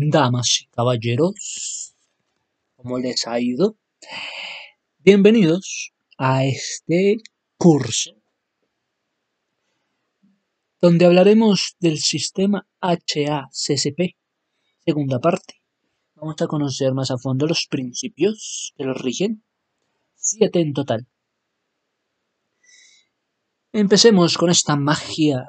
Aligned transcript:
damas 0.00 0.60
y 0.62 0.66
caballeros, 0.68 1.92
¿cómo 2.76 3.00
les 3.00 3.26
ha 3.26 3.40
ido? 3.40 3.76
Bienvenidos 4.98 5.92
a 6.16 6.44
este 6.44 7.16
curso 7.56 8.12
donde 10.80 11.04
hablaremos 11.04 11.74
del 11.80 11.98
sistema 11.98 12.64
HACCP, 12.80 14.14
segunda 14.84 15.18
parte. 15.18 15.60
Vamos 16.14 16.40
a 16.40 16.46
conocer 16.46 16.94
más 16.94 17.10
a 17.10 17.18
fondo 17.18 17.48
los 17.48 17.66
principios 17.68 18.72
que 18.76 18.84
los 18.84 19.02
rigen, 19.02 19.42
siete 20.14 20.60
en 20.60 20.74
total. 20.74 21.08
Empecemos 23.72 24.38
con 24.38 24.50
esta 24.50 24.76
magia 24.76 25.44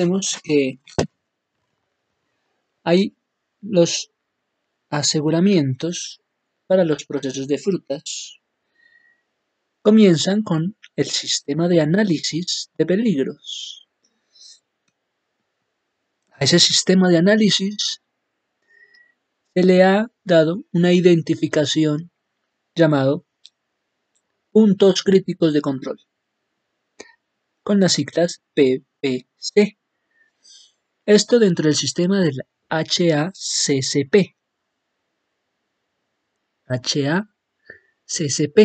Vemos 0.00 0.40
que 0.42 0.80
hay 2.84 3.14
los 3.60 4.10
aseguramientos 4.88 6.22
para 6.66 6.86
los 6.86 7.04
procesos 7.04 7.46
de 7.46 7.58
frutas. 7.58 8.40
Comienzan 9.82 10.40
con 10.42 10.74
el 10.96 11.04
sistema 11.04 11.68
de 11.68 11.82
análisis 11.82 12.70
de 12.78 12.86
peligros. 12.86 13.90
A 16.30 16.44
ese 16.44 16.58
sistema 16.58 17.10
de 17.10 17.18
análisis 17.18 18.00
se 19.52 19.62
le 19.62 19.82
ha 19.82 20.10
dado 20.24 20.64
una 20.72 20.94
identificación 20.94 22.10
llamado 22.74 23.26
puntos 24.50 25.02
críticos 25.02 25.52
de 25.52 25.60
control, 25.60 26.00
con 27.62 27.80
las 27.80 27.92
siglas 27.92 28.40
PPC. 28.54 29.79
Esto 31.12 31.40
dentro 31.40 31.64
del 31.64 31.74
sistema 31.74 32.20
del 32.20 32.36
HACCP. 32.68 34.36
HACCP. 36.68 38.58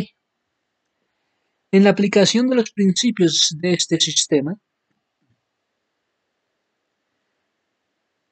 En 1.72 1.84
la 1.84 1.90
aplicación 1.90 2.48
de 2.48 2.56
los 2.56 2.70
principios 2.70 3.56
de 3.60 3.74
este 3.74 4.00
sistema, 4.00 4.62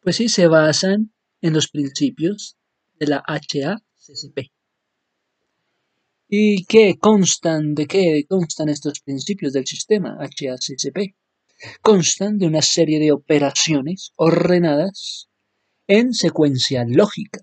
pues 0.02 0.18
sí 0.18 0.30
se 0.30 0.46
basan 0.46 1.12
en 1.42 1.54
los 1.54 1.70
principios 1.70 2.56
de 3.00 3.08
la 3.08 3.24
HACCP. 3.26 4.52
¿Y 6.28 6.66
qué 6.66 7.00
constan, 7.00 7.74
de 7.74 7.88
qué 7.88 8.26
constan 8.30 8.70
estos 8.70 9.00
principios 9.00 9.54
del 9.54 9.66
sistema 9.66 10.20
HACCP? 10.20 11.16
Constan 11.82 12.38
de 12.38 12.48
una 12.48 12.62
serie 12.62 13.00
de 13.00 13.12
operaciones 13.12 14.12
ordenadas 14.16 15.30
en 15.88 16.14
secuencia 16.14 16.86
lógica. 16.88 17.42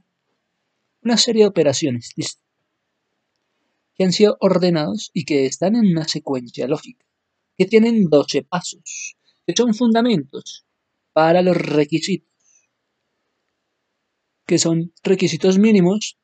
Una 1.03 1.17
serie 1.17 1.43
de 1.43 1.49
operaciones 1.49 2.13
que 3.95 4.05
han 4.05 4.13
sido 4.13 4.37
ordenados 4.41 5.11
y 5.15 5.25
que 5.25 5.47
están 5.47 5.77
en 5.77 5.87
una 5.87 6.07
secuencia 6.07 6.67
lógica, 6.67 7.05
que 7.57 7.67
tienen 7.67 8.09
12 8.09 8.43
pasos, 8.43 9.17
que 9.47 9.55
son 9.57 9.75
fundamentos 9.75 10.67
para 11.13 11.43
los 11.43 11.57
requisitos, 11.57 12.29
que 14.47 14.59
son 14.59 14.93
requisitos 15.03 15.59
mínimos 15.59 16.19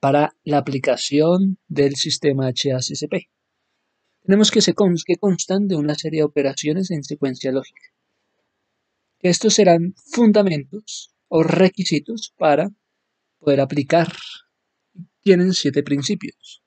para 0.00 0.36
la 0.44 0.58
aplicación 0.58 1.58
del 1.68 1.96
sistema 1.96 2.48
HACCP. 2.48 3.33
Tenemos 4.24 4.50
que, 4.50 5.16
constan 5.16 5.68
de 5.68 5.76
una 5.76 5.94
serie 5.94 6.20
de 6.20 6.24
operaciones 6.24 6.90
en 6.90 7.04
secuencia 7.04 7.52
lógica. 7.52 7.92
Estos 9.20 9.54
serán 9.54 9.94
fundamentos 10.12 11.14
o 11.28 11.42
requisitos 11.42 12.32
para 12.38 12.70
poder 13.38 13.60
aplicar. 13.60 14.10
Tienen 15.20 15.52
siete 15.52 15.82
principios. 15.82 16.62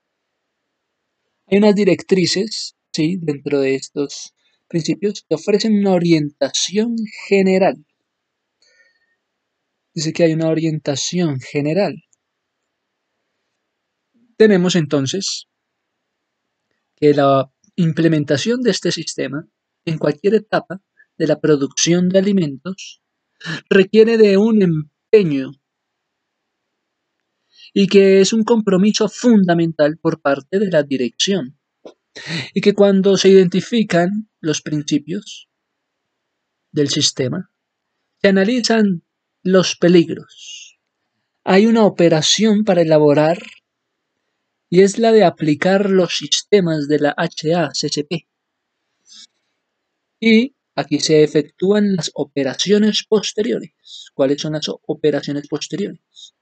Hay 1.48 1.58
unas 1.58 1.74
directrices, 1.74 2.76
sí, 2.92 3.18
dentro 3.20 3.60
de 3.60 3.74
estos 3.74 4.36
principios 4.68 5.26
que 5.28 5.34
ofrecen 5.34 5.80
una 5.80 5.94
orientación 5.94 6.96
general. 7.28 7.84
Dice 9.96 10.14
que 10.14 10.26
hay 10.26 10.34
una 10.34 10.50
orientación 10.50 11.40
general. 11.40 12.04
Tenemos 14.36 14.76
entonces 14.76 15.47
que 17.00 17.14
la 17.14 17.52
implementación 17.76 18.62
de 18.62 18.72
este 18.72 18.92
sistema 18.92 19.48
en 19.86 19.98
cualquier 19.98 20.36
etapa 20.36 20.82
de 21.18 21.28
la 21.28 21.40
producción 21.40 22.10
de 22.10 22.20
alimentos 22.20 23.02
requiere 23.70 24.18
de 24.18 24.38
un 24.38 24.62
empeño 24.62 25.52
y 27.74 27.88
que 27.88 28.22
es 28.22 28.34
un 28.34 28.44
compromiso 28.44 29.08
fundamental 29.08 29.98
por 29.98 30.22
parte 30.22 30.60
de 30.60 30.72
la 30.72 30.84
dirección 30.84 31.60
y 32.54 32.62
que 32.62 32.74
cuando 32.74 33.18
se 33.18 33.30
identifican 33.30 34.30
los 34.40 34.62
principios 34.62 35.50
del 36.72 36.90
sistema 36.90 37.52
se 38.22 38.30
analizan 38.30 39.04
los 39.44 39.76
peligros. 39.76 40.80
Hay 41.44 41.68
una 41.68 41.86
operación 41.86 42.64
para 42.64 42.82
elaborar 42.82 43.38
y 44.70 44.82
es 44.82 45.00
la 45.00 45.12
de 45.12 45.24
aplicar 45.24 45.90
los 45.90 46.18
sistemas 46.18 46.88
de 46.88 47.00
la 47.00 47.16
HACCP. 47.18 48.28
Y 50.20 50.56
aquí 50.76 51.00
se 51.00 51.24
efectúan 51.24 51.96
las 51.96 52.12
operaciones 52.14 53.06
posteriores. 53.08 54.12
¿Cuáles 54.14 54.42
son 54.42 54.54
las 54.54 54.68
operaciones 54.68 55.48
posteriores? 55.48 56.34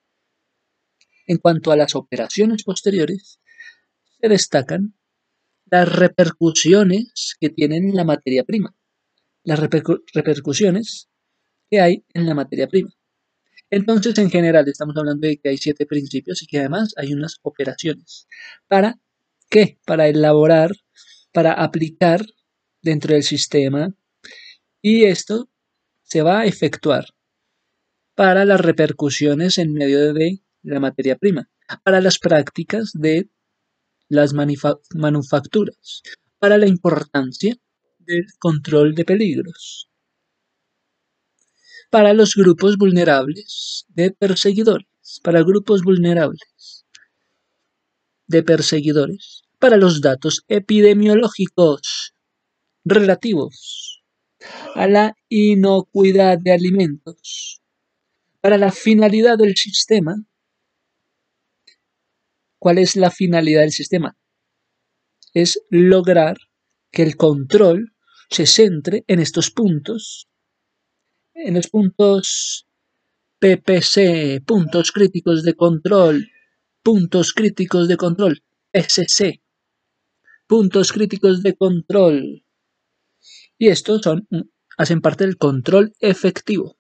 En 1.28 1.38
cuanto 1.38 1.72
a 1.72 1.78
las 1.78 1.96
operaciones 1.96 2.64
posteriores, 2.64 3.40
se 4.22 4.30
destacan 4.30 4.96
las 5.66 5.92
repercusiones 5.92 7.36
que 7.40 7.50
tienen 7.50 7.90
en 7.90 7.96
la 7.96 8.04
materia 8.04 8.44
prima, 8.44 8.76
las 9.44 9.60
repercusiones 9.60 11.10
que 11.70 11.82
hay 11.82 12.06
en 12.14 12.28
la 12.28 12.36
materia 12.36 12.68
prima. 12.68 12.92
Entonces, 13.70 14.18
en 14.18 14.30
general, 14.30 14.68
estamos 14.68 14.96
hablando 14.98 15.28
de 15.28 15.38
que 15.38 15.50
hay 15.50 15.58
siete 15.58 15.86
principios 15.86 16.42
y 16.42 16.48
que 16.48 16.60
además 16.60 16.94
hay 16.98 17.14
unas 17.14 17.40
operaciones. 17.42 18.28
¿Para 18.68 19.00
qué? 19.50 19.80
Para 19.86 20.08
elaborar, 20.08 20.72
para 21.34 21.54
aplicar 21.54 22.26
dentro 22.82 23.14
del 23.14 23.24
sistema 23.24 23.94
y 24.82 25.06
esto 25.06 25.50
se 26.04 26.22
va 26.22 26.42
a 26.42 26.46
efectuar 26.46 27.06
para 28.14 28.46
las 28.46 28.62
repercusiones 28.62 29.58
en 29.58 29.74
medio 29.74 30.14
de 30.14 30.42
la 30.62 30.80
materia 30.80 31.18
prima, 31.18 31.50
para 31.84 32.00
las 32.00 32.20
prácticas 32.20 32.92
de 32.94 33.30
las 34.08 34.34
manufacturas, 34.34 36.04
para 36.40 36.58
la 36.58 36.68
importancia 36.68 37.58
del 38.00 38.26
control 38.40 38.94
de 38.94 39.06
peligros, 39.06 39.90
para 41.96 42.14
los 42.14 42.36
grupos 42.36 42.76
vulnerables 42.76 43.86
de 43.88 44.12
perseguidores, 44.12 45.22
para 45.24 45.44
grupos 45.44 45.82
vulnerables 45.82 46.86
de 48.28 48.44
perseguidores, 48.44 49.44
para 49.60 49.78
los 49.78 50.02
datos 50.02 50.44
epidemiológicos 50.50 52.14
relativos 52.84 54.04
a 54.74 54.88
la 54.88 55.16
inocuidad 55.30 56.38
de 56.38 56.52
alimentos, 56.52 57.62
para 58.42 58.58
la 58.58 58.74
finalidad 58.74 59.38
del 59.38 59.56
sistema. 59.56 60.18
¿Cuál 62.60 62.80
es 62.80 62.98
la 62.98 63.10
finalidad 63.10 63.62
del 63.62 63.72
sistema? 63.72 64.18
Es 65.34 65.62
lograr 65.70 66.36
que 66.92 67.04
el 67.04 67.16
control 67.16 67.96
se 68.30 68.46
centre 68.46 69.06
en 69.08 69.22
estos 69.22 69.50
puntos 69.50 70.28
en 71.36 71.54
los 71.54 71.68
puntos 71.68 72.66
PPC, 73.40 74.42
puntos 74.46 74.92
críticos 74.92 75.44
de 75.44 75.54
control, 75.54 76.32
puntos 76.82 77.34
críticos 77.34 77.88
de 77.88 77.98
control, 77.98 78.44
SC, 78.72 79.42
puntos 80.48 80.92
críticos 80.94 81.44
de 81.44 81.56
control. 81.56 82.46
Y 83.58 83.68
estos 83.68 84.02
son, 84.02 84.28
hacen 84.78 85.02
parte 85.02 85.26
del 85.26 85.38
control 85.38 85.94
efectivo. 86.00 86.78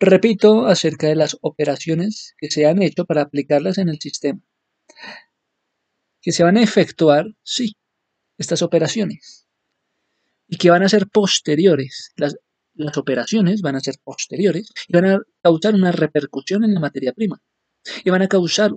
Repito 0.00 0.66
acerca 0.66 1.06
de 1.06 1.14
las 1.14 1.38
operaciones 1.40 2.34
que 2.36 2.50
se 2.50 2.66
han 2.66 2.82
hecho 2.82 3.04
para 3.04 3.22
aplicarlas 3.22 3.78
en 3.78 3.88
el 3.88 4.00
sistema. 4.00 4.40
Que 6.20 6.32
se 6.32 6.42
van 6.42 6.56
a 6.56 6.62
efectuar, 6.62 7.26
sí, 7.44 7.76
estas 8.36 8.62
operaciones. 8.62 9.46
Y 10.48 10.56
que 10.56 10.70
van 10.70 10.82
a 10.82 10.88
ser 10.88 11.06
posteriores. 11.06 12.12
Las 12.16 12.36
las 12.74 12.96
operaciones 12.96 13.62
van 13.62 13.76
a 13.76 13.80
ser 13.80 13.96
posteriores 14.02 14.72
y 14.88 14.92
van 14.92 15.06
a 15.06 15.20
causar 15.42 15.74
una 15.74 15.92
repercusión 15.92 16.64
en 16.64 16.74
la 16.74 16.80
materia 16.80 17.12
prima. 17.12 17.40
Y 18.04 18.10
van 18.10 18.22
a 18.22 18.28
causar 18.28 18.72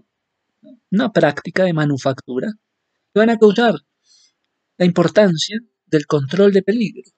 una 0.92 1.12
práctica 1.12 1.64
de 1.64 1.74
manufactura. 1.74 2.54
Y 3.14 3.20
van 3.20 3.30
a 3.30 3.38
causar 3.38 3.76
la 4.78 4.86
importancia 4.86 5.60
del 5.86 6.06
control 6.06 6.52
de 6.52 6.64
peligros. 6.64 7.14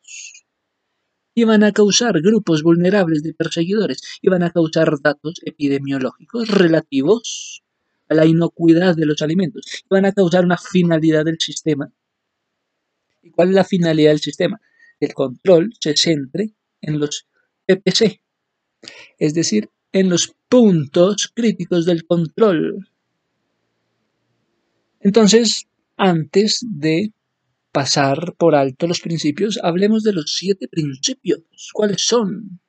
iban 1.33 1.63
a 1.63 1.71
causar 1.71 2.19
grupos 2.19 2.63
vulnerables 2.63 3.21
de 3.21 3.33
perseguidores, 3.33 4.01
iban 4.23 4.41
a 4.41 4.51
causar 4.51 4.99
datos 5.03 5.35
epidemiológicos 5.45 6.47
relativos 6.49 7.63
a 8.09 8.15
la 8.15 8.25
inocuidad 8.25 8.95
de 8.95 9.05
los 9.05 9.21
alimentos, 9.21 9.63
iban 9.89 10.05
a 10.05 10.13
causar 10.13 10.45
una 10.45 10.57
finalidad 10.57 11.25
del 11.25 11.37
sistema. 11.39 11.91
¿Y 13.21 13.29
cuál 13.29 13.49
es 13.49 13.55
la 13.55 13.63
finalidad 13.63 14.11
del 14.11 14.19
sistema? 14.19 14.59
El 14.99 15.13
control 15.13 15.73
se 15.79 15.95
centre 15.95 16.55
en 16.81 16.99
los 16.99 17.27
PPC, 17.65 18.21
es 19.17 19.33
decir, 19.33 19.69
en 19.91 20.09
los 20.09 20.35
puntos 20.49 21.31
críticos 21.33 21.85
del 21.85 22.05
control. 22.05 22.89
Entonces, 24.99 25.67
antes 25.95 26.65
de 26.69 27.13
pasar 27.71 28.33
por 28.37 28.55
alto 28.55 28.87
los 28.87 29.01
principios, 29.01 29.59
hablemos 29.61 30.03
de 30.03 30.13
los 30.13 30.33
siete 30.33 30.67
principios. 30.67 31.41
¿Cuáles 31.73 32.01
son? 32.01 32.59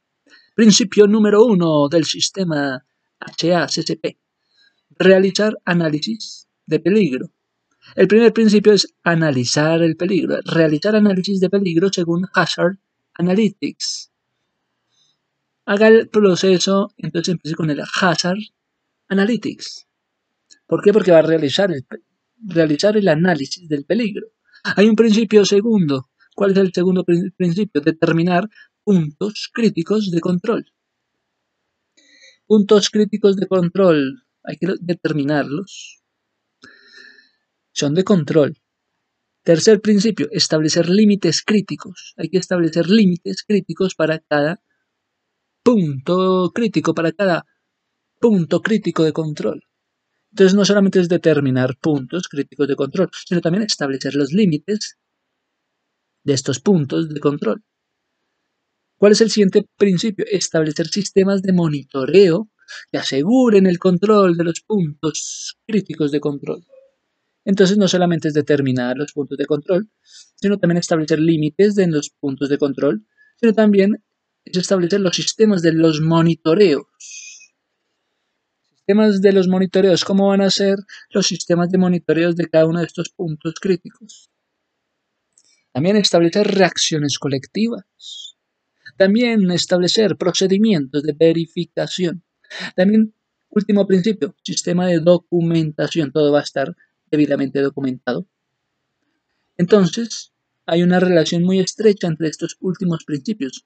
Principio 0.55 1.07
número 1.07 1.45
uno 1.45 1.89
del 1.89 2.05
sistema 2.05 2.85
HACCP. 3.21 4.19
Realizar 4.99 5.55
análisis 5.65 6.49
de 6.67 6.81
peligro. 6.81 7.31
El 7.97 8.09
primer 8.09 8.33
principio 8.33 8.73
es 8.73 8.95
analizar 9.03 9.83
el 9.83 9.97
peligro, 9.97 10.41
realizar 10.45 10.95
análisis 10.95 11.41
de 11.41 11.49
peligro 11.49 11.89
según 11.91 12.27
Hazard 12.35 12.79
Analytics. 13.19 14.11
Haga 15.67 15.89
el 15.89 16.09
proceso, 16.09 16.95
entonces 16.97 17.33
empiece 17.33 17.55
con 17.55 17.69
el 17.71 17.81
Hazard 17.81 18.39
Analytics. 19.09 19.87
¿Por 20.67 20.83
qué? 20.83 20.93
Porque 20.93 21.13
va 21.13 21.19
a 21.19 21.23
realizar 21.23 21.71
el, 21.71 21.85
realizar 22.47 22.97
el 22.97 23.09
análisis 23.09 23.69
del 23.69 23.85
peligro. 23.85 24.29
Hay 24.77 24.89
un 24.89 24.97
principio 24.97 25.45
segundo. 25.45 26.09
¿Cuál 26.35 26.53
es 26.53 26.59
el 26.59 26.73
segundo 26.73 27.05
principio? 27.05 27.81
Determinar 27.81 28.49
puntos 28.85 29.51
críticos 29.53 30.11
de 30.11 30.21
control. 30.21 30.73
Puntos 32.47 32.91
críticos 32.91 33.37
de 33.37 33.47
control. 33.47 34.23
Hay 34.45 34.57
que 34.57 34.69
determinarlos. 34.81 36.03
Son 37.73 37.95
de 37.95 38.05
control. 38.05 38.57
Tercer 39.49 39.81
principio, 39.81 40.29
establecer 40.31 40.91
límites 40.91 41.41
críticos. 41.43 42.13
Hay 42.19 42.29
que 42.29 42.37
establecer 42.37 42.91
límites 42.91 43.43
críticos 43.49 43.95
para 43.95 44.19
cada 44.19 44.61
punto 45.63 46.51
crítico, 46.55 46.93
para 46.93 47.13
cada 47.13 47.47
punto 48.21 48.61
crítico 48.61 49.05
de 49.05 49.15
control. 49.15 49.63
Entonces 50.33 50.55
no 50.55 50.67
solamente 50.67 51.01
es 51.01 51.09
determinar 51.09 51.79
puntos 51.79 52.29
críticos 52.29 52.69
de 52.69 52.77
control, 52.77 53.09
sino 53.27 53.41
también 53.41 53.63
establecer 53.63 54.15
los 54.17 54.35
límites 54.35 54.99
de 56.25 56.35
estos 56.35 56.61
puntos 56.61 57.09
de 57.09 57.19
control. 57.19 57.63
¿Cuál 58.99 59.13
es 59.13 59.23
el 59.23 59.31
siguiente 59.31 59.65
principio? 59.79 60.27
Establecer 60.31 60.89
sistemas 60.89 61.41
de 61.41 61.55
monitoreo 61.55 62.51
que 62.93 62.99
aseguren 62.99 63.67
el 63.67 63.79
control 63.79 64.37
de 64.37 64.45
los 64.45 64.61
puntos 64.61 65.57
críticos 65.67 66.13
de 66.13 66.21
control. 66.21 66.67
Entonces 67.49 67.79
no 67.79 67.89
solamente 67.89 68.29
es 68.29 68.35
determinar 68.35 68.99
los 68.99 69.15
puntos 69.15 69.39
de 69.39 69.47
control, 69.47 69.89
sino 70.37 70.59
también 70.59 70.77
establecer 70.77 71.19
límites 71.19 71.75
de 71.75 71.87
los 71.87 72.11
puntos 72.11 72.51
de 72.51 72.59
control, 72.59 73.07
sino 73.41 73.55
también 73.55 74.05
es 74.45 74.59
establecer 74.59 75.01
los 75.01 75.17
sistemas 75.17 75.63
de 75.63 75.73
los 75.73 76.03
monitoreos 76.03 76.85
sistemas 78.89 79.21
de 79.21 79.33
los 79.33 79.49
monitoreos, 79.49 80.05
¿cómo 80.05 80.29
van 80.29 80.41
a 80.41 80.51
ser 80.51 80.79
los 81.11 81.27
sistemas 81.27 81.69
de 81.69 81.77
monitoreos 81.77 82.37
de 82.37 82.49
cada 82.49 82.67
uno 82.67 82.81
de 82.81 82.87
estos 82.87 83.11
puntos 83.11 83.55
críticos? 83.61 84.31
También 85.73 85.97
establecer 85.97 86.47
reacciones 86.47 87.19
colectivas. 87.19 87.85
También 88.97 89.51
establecer 89.51 90.17
procedimientos 90.17 91.03
de 91.03 91.13
verificación. 91.13 92.25
También, 92.77 93.15
último 93.51 93.87
principio, 93.87 94.35
sistema 94.43 94.87
de 94.87 95.01
documentación. 95.01 96.11
Todo 96.11 96.33
va 96.33 96.41
a 96.41 96.45
estar 96.45 96.75
debidamente 97.11 97.61
documentado. 97.61 98.27
Entonces, 99.57 100.33
hay 100.67 100.83
una 100.83 101.01
relación 101.01 101.43
muy 101.43 101.61
estrecha 101.61 102.07
entre 102.07 102.29
estos 102.29 102.57
últimos 102.61 103.05
principios. 103.05 103.65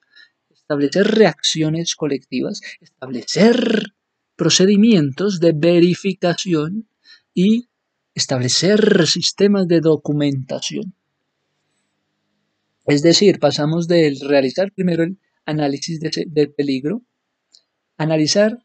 Establecer 0.51 1.07
reacciones 1.07 1.97
colectivas, 1.97 2.61
establecer 2.81 3.95
procedimientos 4.37 5.41
de 5.41 5.53
verificación 5.53 6.89
y 7.35 7.69
establecer 8.15 9.07
sistemas 9.07 9.69
de 9.69 9.81
documentación. 9.81 10.95
Es 12.87 13.03
decir, 13.03 13.39
pasamos 13.39 13.87
de 13.89 14.17
realizar 14.27 14.73
primero 14.73 15.05
el 15.05 15.19
análisis 15.45 16.01
de, 16.01 16.49
peligro, 16.49 17.03
analizar 17.97 18.59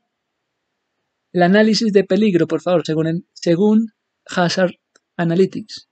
el 1.33 1.44
análisis 1.44 1.94
de 1.94 2.03
peligro, 2.03 2.47
por 2.47 2.62
favor, 2.62 2.83
según, 2.85 3.27
según 3.33 3.94
Hazard 4.29 4.75
Analytics. 5.15 5.89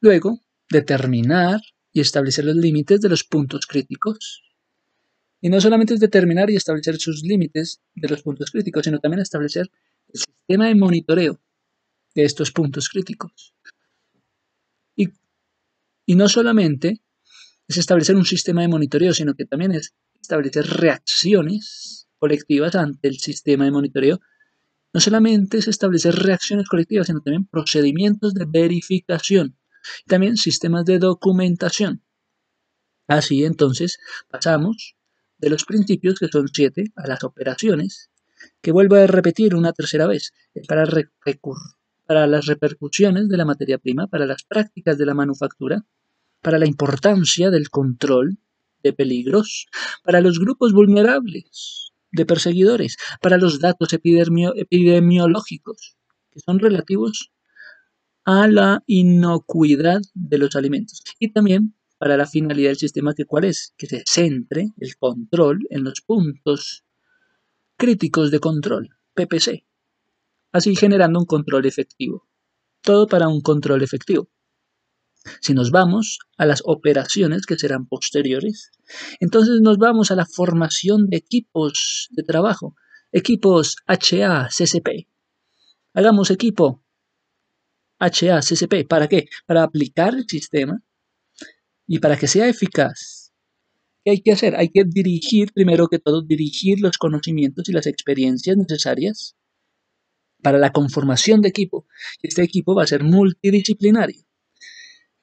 Luego, 0.00 0.40
determinar 0.70 1.60
y 1.92 2.00
establecer 2.00 2.44
los 2.44 2.56
límites 2.56 3.00
de 3.00 3.08
los 3.08 3.24
puntos 3.24 3.66
críticos 3.66 4.42
y 5.44 5.50
no 5.50 5.60
solamente 5.60 5.92
es 5.92 6.00
determinar 6.00 6.48
y 6.48 6.56
establecer 6.56 6.96
sus 6.96 7.22
límites 7.22 7.82
de 7.94 8.08
los 8.08 8.22
puntos 8.22 8.50
críticos, 8.50 8.84
sino 8.84 8.98
también 8.98 9.20
establecer 9.20 9.70
el 10.08 10.20
sistema 10.20 10.68
de 10.68 10.74
monitoreo 10.74 11.38
de 12.14 12.24
estos 12.24 12.50
puntos 12.50 12.88
críticos. 12.88 13.54
Y, 14.96 15.08
y 16.06 16.14
no 16.14 16.30
solamente 16.30 17.02
es 17.68 17.76
establecer 17.76 18.16
un 18.16 18.24
sistema 18.24 18.62
de 18.62 18.68
monitoreo, 18.68 19.12
sino 19.12 19.34
que 19.34 19.44
también 19.44 19.72
es 19.72 19.92
establecer 20.18 20.66
reacciones 20.66 22.08
colectivas 22.18 22.74
ante 22.74 23.08
el 23.08 23.18
sistema 23.18 23.66
de 23.66 23.70
monitoreo. 23.70 24.20
No 24.94 25.00
solamente 25.00 25.58
es 25.58 25.66
establecer 25.66 26.14
reacciones 26.14 26.68
colectivas, 26.68 27.08
sino 27.08 27.20
también 27.20 27.46
procedimientos 27.46 28.32
de 28.32 28.46
verificación. 28.46 29.58
Y 30.06 30.08
también 30.08 30.36
sistemas 30.36 30.84
de 30.84 31.00
documentación. 31.00 32.02
Así 33.08 33.44
entonces 33.44 33.98
pasamos 34.30 34.94
de 35.38 35.50
los 35.50 35.64
principios, 35.64 36.20
que 36.20 36.28
son 36.28 36.46
siete, 36.48 36.92
a 36.94 37.08
las 37.08 37.24
operaciones, 37.24 38.10
que 38.62 38.70
vuelvo 38.70 38.94
a 38.94 39.06
repetir 39.08 39.56
una 39.56 39.72
tercera 39.72 40.06
vez, 40.06 40.32
para, 40.68 40.86
para 42.06 42.26
las 42.28 42.46
repercusiones 42.46 43.28
de 43.28 43.36
la 43.36 43.44
materia 43.44 43.78
prima, 43.78 44.06
para 44.06 44.26
las 44.26 44.44
prácticas 44.44 44.96
de 44.96 45.06
la 45.06 45.14
manufactura, 45.14 45.84
para 46.40 46.58
la 46.60 46.66
importancia 46.66 47.50
del 47.50 47.68
control 47.68 48.38
de 48.84 48.92
peligros, 48.92 49.66
para 50.04 50.20
los 50.20 50.38
grupos 50.38 50.72
vulnerables 50.72 51.93
de 52.14 52.26
perseguidores, 52.26 52.96
para 53.20 53.38
los 53.38 53.60
datos 53.60 53.92
epidemiológicos, 53.92 55.96
que 56.30 56.40
son 56.40 56.58
relativos 56.58 57.32
a 58.24 58.48
la 58.48 58.82
inocuidad 58.86 60.00
de 60.14 60.38
los 60.38 60.56
alimentos, 60.56 61.02
y 61.18 61.32
también 61.32 61.74
para 61.98 62.16
la 62.16 62.26
finalidad 62.26 62.70
del 62.70 62.78
sistema 62.78 63.14
que 63.14 63.24
cuál 63.24 63.44
es, 63.44 63.74
que 63.76 63.86
se 63.86 64.02
centre 64.06 64.70
el 64.78 64.96
control 64.96 65.66
en 65.70 65.84
los 65.84 66.00
puntos 66.00 66.84
críticos 67.76 68.30
de 68.30 68.40
control, 68.40 68.90
PPC, 69.14 69.64
así 70.52 70.76
generando 70.76 71.18
un 71.18 71.26
control 71.26 71.66
efectivo. 71.66 72.26
Todo 72.82 73.06
para 73.06 73.28
un 73.28 73.40
control 73.40 73.82
efectivo. 73.82 74.28
Si 75.40 75.54
nos 75.54 75.70
vamos 75.70 76.18
a 76.36 76.46
las 76.46 76.62
operaciones 76.64 77.46
que 77.46 77.56
serán 77.56 77.86
posteriores, 77.86 78.70
entonces 79.20 79.60
nos 79.62 79.78
vamos 79.78 80.10
a 80.10 80.16
la 80.16 80.26
formación 80.26 81.08
de 81.08 81.16
equipos 81.16 82.08
de 82.10 82.22
trabajo, 82.22 82.76
equipos 83.12 83.76
HACCP. 83.86 85.08
Hagamos 85.94 86.30
equipo 86.30 86.82
HACCP. 87.98 88.86
¿Para 88.88 89.08
qué? 89.08 89.28
Para 89.46 89.62
aplicar 89.62 90.14
el 90.14 90.26
sistema 90.28 90.82
y 91.86 91.98
para 92.00 92.16
que 92.16 92.26
sea 92.26 92.48
eficaz, 92.48 93.32
¿qué 94.04 94.12
hay 94.12 94.20
que 94.20 94.32
hacer? 94.32 94.56
Hay 94.56 94.70
que 94.70 94.84
dirigir, 94.84 95.52
primero 95.52 95.88
que 95.88 95.98
todo, 95.98 96.22
dirigir 96.22 96.80
los 96.80 96.98
conocimientos 96.98 97.68
y 97.68 97.72
las 97.72 97.86
experiencias 97.86 98.56
necesarias 98.56 99.36
para 100.42 100.58
la 100.58 100.72
conformación 100.72 101.40
de 101.40 101.48
equipo. 101.48 101.86
Este 102.22 102.42
equipo 102.42 102.74
va 102.74 102.82
a 102.82 102.86
ser 102.86 103.02
multidisciplinario. 103.02 104.23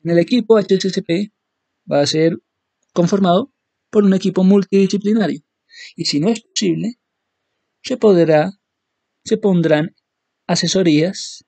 En 0.04 0.12
el 0.12 0.20
equipo 0.20 0.58
HSCP 0.58 1.32
va 1.92 2.02
a 2.02 2.08
ser 2.08 2.38
conformado 2.94 3.54
por 3.90 4.04
un 4.04 4.14
equipo 4.14 4.44
multidisciplinario. 4.44 5.42
Y 5.96 6.06
si 6.06 6.20
no 6.20 6.30
es 6.30 6.42
posible, 6.42 7.00
se 7.84 7.98
podrá, 7.98 8.52
se 9.24 9.38
pondrán 9.38 9.96
asesorías 10.48 11.46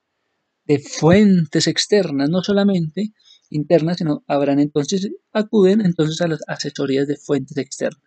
de 0.66 0.78
fuentes 0.78 1.66
externas, 1.66 2.30
no 2.30 2.42
solamente 2.42 3.12
internas, 3.50 3.98
sino 3.98 4.24
habrán 4.26 4.60
entonces, 4.60 5.10
acuden 5.32 5.80
entonces 5.80 6.20
a 6.20 6.28
las 6.28 6.40
asesorías 6.46 7.06
de 7.06 7.16
fuentes 7.16 7.56
externas. 7.56 8.02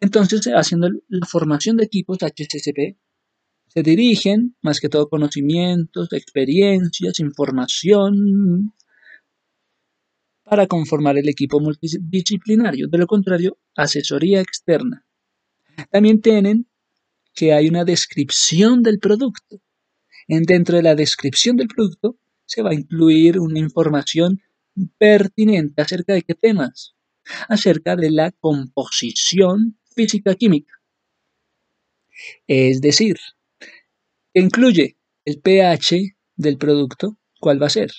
Entonces, 0.00 0.46
haciendo 0.46 0.88
la 1.08 1.26
formación 1.26 1.76
de 1.76 1.84
equipos 1.84 2.18
HCCP, 2.18 2.98
se 3.72 3.82
dirigen 3.82 4.54
más 4.60 4.80
que 4.80 4.90
todo 4.90 5.08
conocimientos, 5.08 6.12
experiencias, 6.12 7.20
información 7.20 8.74
para 10.44 10.66
conformar 10.66 11.16
el 11.16 11.26
equipo 11.30 11.58
multidisciplinario. 11.58 12.88
De 12.88 12.98
lo 12.98 13.06
contrario, 13.06 13.56
asesoría 13.74 14.42
externa. 14.42 15.06
También 15.90 16.20
tienen 16.20 16.66
que 17.34 17.54
hay 17.54 17.68
una 17.68 17.86
descripción 17.86 18.82
del 18.82 18.98
producto. 18.98 19.62
En 20.28 20.42
dentro 20.42 20.76
de 20.76 20.82
la 20.82 20.94
descripción 20.94 21.56
del 21.56 21.68
producto 21.68 22.18
se 22.44 22.60
va 22.60 22.70
a 22.70 22.74
incluir 22.74 23.40
una 23.40 23.58
información 23.58 24.42
pertinente 24.98 25.80
acerca 25.80 26.12
de 26.12 26.22
qué 26.22 26.34
temas, 26.34 26.94
acerca 27.48 27.96
de 27.96 28.10
la 28.10 28.32
composición 28.32 29.78
física-química. 29.94 30.74
Es 32.46 32.82
decir, 32.82 33.16
incluye 34.34 34.98
el 35.24 35.40
pH 35.40 36.16
del 36.36 36.58
producto, 36.58 37.18
¿cuál 37.40 37.62
va 37.62 37.66
a 37.66 37.70
ser? 37.70 37.90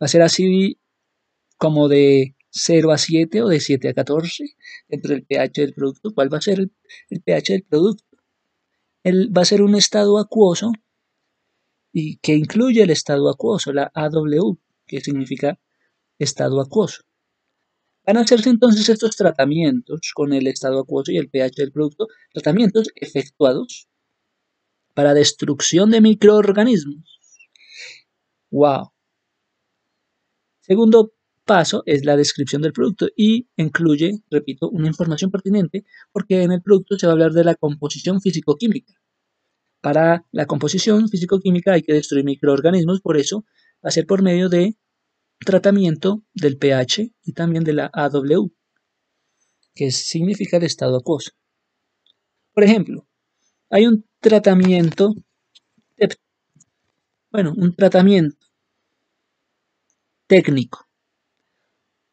¿Va 0.00 0.06
a 0.06 0.08
ser 0.08 0.22
así 0.22 0.78
como 1.56 1.88
de 1.88 2.36
0 2.50 2.92
a 2.92 2.98
7 2.98 3.42
o 3.42 3.48
de 3.48 3.60
7 3.60 3.88
a 3.88 3.94
14 3.94 4.44
dentro 4.88 5.14
del 5.14 5.24
pH 5.24 5.60
del 5.60 5.74
producto? 5.74 6.12
¿Cuál 6.14 6.32
va 6.32 6.38
a 6.38 6.42
ser 6.42 6.60
el, 6.60 7.22
pH 7.22 7.52
del 7.52 7.64
producto? 7.64 8.04
va 9.04 9.42
a 9.42 9.44
ser 9.44 9.62
un 9.62 9.74
estado 9.74 10.18
acuoso 10.18 10.70
y 11.92 12.18
que 12.18 12.34
incluye 12.34 12.82
el 12.82 12.90
estado 12.90 13.28
acuoso, 13.28 13.72
la 13.72 13.90
AW, 13.94 14.58
que 14.86 15.00
significa 15.00 15.58
estado 16.18 16.60
acuoso. 16.60 17.02
Van 18.06 18.16
a 18.16 18.20
hacerse 18.20 18.50
entonces 18.50 18.88
estos 18.88 19.16
tratamientos 19.16 20.12
con 20.14 20.32
el 20.32 20.46
estado 20.46 20.80
acuoso 20.80 21.12
y 21.12 21.18
el 21.18 21.28
pH 21.30 21.62
del 21.62 21.72
producto, 21.72 22.08
tratamientos 22.32 22.88
efectuados 22.94 23.88
para 24.94 25.14
destrucción 25.14 25.90
de 25.90 26.00
microorganismos. 26.00 27.20
¡Wow! 28.50 28.92
Segundo 30.60 31.12
paso 31.44 31.82
es 31.86 32.04
la 32.04 32.16
descripción 32.16 32.62
del 32.62 32.72
producto 32.72 33.08
y 33.16 33.48
incluye, 33.56 34.12
repito, 34.30 34.70
una 34.70 34.86
información 34.88 35.30
pertinente 35.30 35.84
porque 36.12 36.42
en 36.42 36.52
el 36.52 36.62
producto 36.62 36.98
se 36.98 37.06
va 37.06 37.12
a 37.12 37.14
hablar 37.14 37.32
de 37.32 37.44
la 37.44 37.54
composición 37.54 38.20
físico-química. 38.20 38.94
Para 39.80 40.24
la 40.30 40.46
composición 40.46 41.08
físico-química 41.08 41.72
hay 41.72 41.82
que 41.82 41.94
destruir 41.94 42.24
microorganismos, 42.24 43.00
por 43.00 43.16
eso 43.16 43.44
va 43.84 43.88
a 43.88 43.90
ser 43.90 44.06
por 44.06 44.22
medio 44.22 44.48
de 44.48 44.76
tratamiento 45.44 46.22
del 46.34 46.56
pH 46.56 47.12
y 47.24 47.32
también 47.32 47.64
de 47.64 47.72
la 47.72 47.90
AW, 47.92 48.52
que 49.74 49.90
significa 49.90 50.58
el 50.58 50.62
estado 50.62 50.96
acuoso. 50.96 51.32
Por 52.54 52.62
ejemplo, 52.62 53.08
hay 53.70 53.86
un 53.86 54.06
tratamiento, 54.22 55.14
bueno, 57.30 57.52
un 57.56 57.74
tratamiento 57.74 58.46
técnico. 60.26 60.86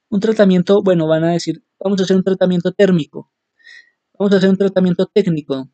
Un 0.09 0.19
tratamiento, 0.19 0.81
bueno, 0.81 1.07
van 1.07 1.23
a 1.23 1.31
decir, 1.31 1.63
vamos 1.79 1.99
a 2.01 2.03
hacer 2.03 2.17
un 2.17 2.23
tratamiento 2.23 2.71
térmico. 2.73 3.31
Vamos 4.17 4.33
a 4.33 4.37
hacer 4.37 4.49
un 4.49 4.57
tratamiento 4.57 5.05
técnico. 5.05 5.69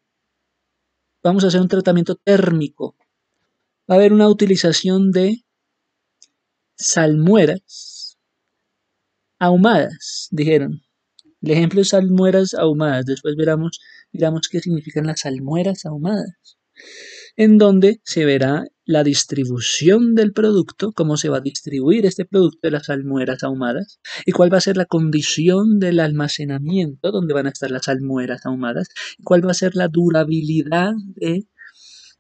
Vamos 1.24 1.44
a 1.44 1.48
hacer 1.48 1.62
un 1.62 1.70
tratamiento 1.70 2.16
térmico. 2.16 2.96
Va 3.90 3.96
a 3.96 3.98
haber 3.98 4.14
una 4.14 4.28
utilización 4.28 5.12
de 5.12 5.44
salmueras 6.76 8.18
ahumadas, 9.40 10.28
dijeron. 10.32 10.82
El 11.42 11.52
ejemplo 11.52 11.82
es 11.82 11.90
salmueras 11.90 12.54
ahumadas. 12.54 13.06
Después 13.06 13.36
veremos, 13.38 13.80
miramos 14.16 14.48
qué 14.50 14.60
significan 14.62 15.06
las 15.06 15.22
salmueras 15.22 15.86
ahumadas. 15.86 16.58
En 17.36 17.58
donde 17.58 18.00
se 18.04 18.26
verá 18.26 18.66
la 18.86 19.04
distribución 19.04 20.16
del 20.16 20.32
producto, 20.32 20.92
cómo 20.94 21.18
se 21.18 21.30
va 21.30 21.38
a 21.38 21.42
distribuir 21.42 22.06
este 22.06 22.26
producto 22.26 22.60
de 22.64 22.72
las 22.72 22.86
salmueras 22.86 23.44
ahumadas 23.44 24.00
y 24.26 24.32
cuál 24.32 24.54
va 24.54 24.58
a 24.58 24.62
ser 24.62 24.78
la 24.78 24.86
condición 24.86 25.80
del 25.80 26.00
almacenamiento 26.00 27.12
donde 27.12 27.34
van 27.34 27.48
a 27.48 27.50
estar 27.50 27.72
las 27.72 27.86
salmueras 27.86 28.46
ahumadas 28.46 28.90
y 29.18 29.24
cuál 29.24 29.46
va 29.46 29.52
a 29.52 29.56
ser 29.56 29.76
la 29.76 29.88
durabilidad 29.88 30.94
de 31.16 31.48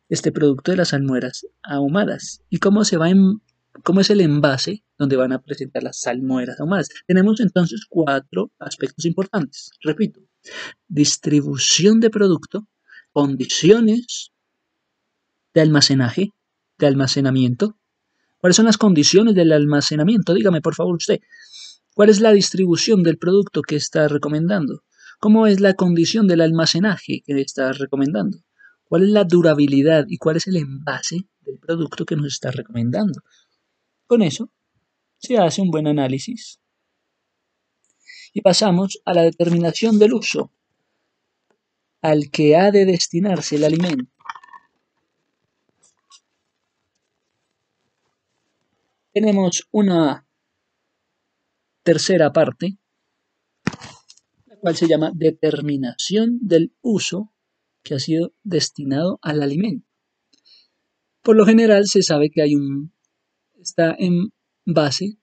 este 0.09 0.31
producto 0.31 0.71
de 0.71 0.77
las 0.77 0.89
salmueras 0.89 1.47
ahumadas 1.63 2.41
y 2.49 2.57
cómo 2.57 2.83
se 2.83 2.97
va 2.97 3.09
en 3.09 3.41
¿Cómo 3.83 4.01
es 4.01 4.09
el 4.09 4.21
envase 4.21 4.83
donde 4.97 5.15
van 5.15 5.33
a 5.33 5.41
presentar 5.41 5.83
las 5.83 5.99
salmueras 5.99 6.59
ahumadas? 6.59 6.89
Tenemos 7.07 7.39
entonces 7.39 7.85
cuatro 7.89 8.51
aspectos 8.59 9.05
importantes. 9.05 9.71
Repito, 9.81 10.21
distribución 10.87 11.99
de 11.99 12.09
producto, 12.09 12.67
condiciones 13.11 14.31
de 15.53 15.61
almacenaje, 15.61 16.31
de 16.77 16.87
almacenamiento. 16.87 17.77
¿Cuáles 18.37 18.55
son 18.55 18.65
las 18.65 18.77
condiciones 18.77 19.35
del 19.35 19.51
almacenamiento? 19.51 20.33
Dígame 20.33 20.61
por 20.61 20.75
favor 20.75 20.95
usted. 20.95 21.19
¿Cuál 21.93 22.09
es 22.09 22.19
la 22.19 22.31
distribución 22.31 23.03
del 23.03 23.17
producto 23.17 23.61
que 23.61 23.75
está 23.75 24.07
recomendando? 24.07 24.83
¿Cómo 25.19 25.47
es 25.47 25.59
la 25.61 25.73
condición 25.73 26.27
del 26.27 26.41
almacenaje 26.41 27.23
que 27.25 27.39
está 27.41 27.71
recomendando? 27.71 28.37
¿Cuál 28.83 29.03
es 29.03 29.09
la 29.09 29.23
durabilidad 29.23 30.05
y 30.07 30.17
cuál 30.17 30.37
es 30.37 30.47
el 30.47 30.57
envase 30.57 31.27
del 31.41 31.57
producto 31.57 32.05
que 32.05 32.15
nos 32.15 32.27
está 32.27 32.51
recomendando? 32.51 33.21
Con 34.07 34.21
eso 34.21 34.51
se 35.17 35.37
hace 35.37 35.61
un 35.61 35.71
buen 35.71 35.87
análisis. 35.87 36.59
Y 38.33 38.41
pasamos 38.41 39.01
a 39.05 39.13
la 39.13 39.23
determinación 39.23 39.97
del 39.97 40.13
uso 40.13 40.51
al 42.01 42.29
que 42.29 42.55
ha 42.55 42.71
de 42.71 42.85
destinarse 42.85 43.55
el 43.55 43.63
alimento. 43.63 44.11
Tenemos 49.11 49.67
una 49.71 50.27
tercera 51.81 52.33
parte, 52.33 52.77
la 54.45 54.57
cual 54.57 54.75
se 54.75 54.87
llama 54.87 55.11
determinación 55.15 56.39
del 56.41 56.75
uso 56.81 57.33
que 57.81 57.95
ha 57.95 57.99
sido 57.99 58.33
destinado 58.43 59.17
al 59.21 59.41
alimento. 59.41 59.87
Por 61.21 61.37
lo 61.37 61.45
general 61.45 61.85
se 61.85 62.03
sabe 62.03 62.29
que 62.29 62.41
hay 62.41 62.55
un 62.55 62.94
está 63.65 63.95
en 63.97 64.31
base 64.65 65.17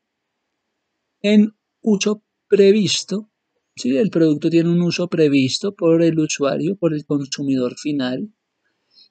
en 1.20 1.54
uso 1.80 2.24
previsto. 2.48 3.30
si 3.76 3.96
El 3.96 4.10
producto 4.10 4.50
tiene 4.50 4.68
un 4.68 4.82
uso 4.82 5.08
previsto 5.08 5.74
por 5.74 6.02
el 6.02 6.18
usuario, 6.18 6.76
por 6.76 6.92
el 6.92 7.06
consumidor 7.06 7.78
final. 7.78 8.32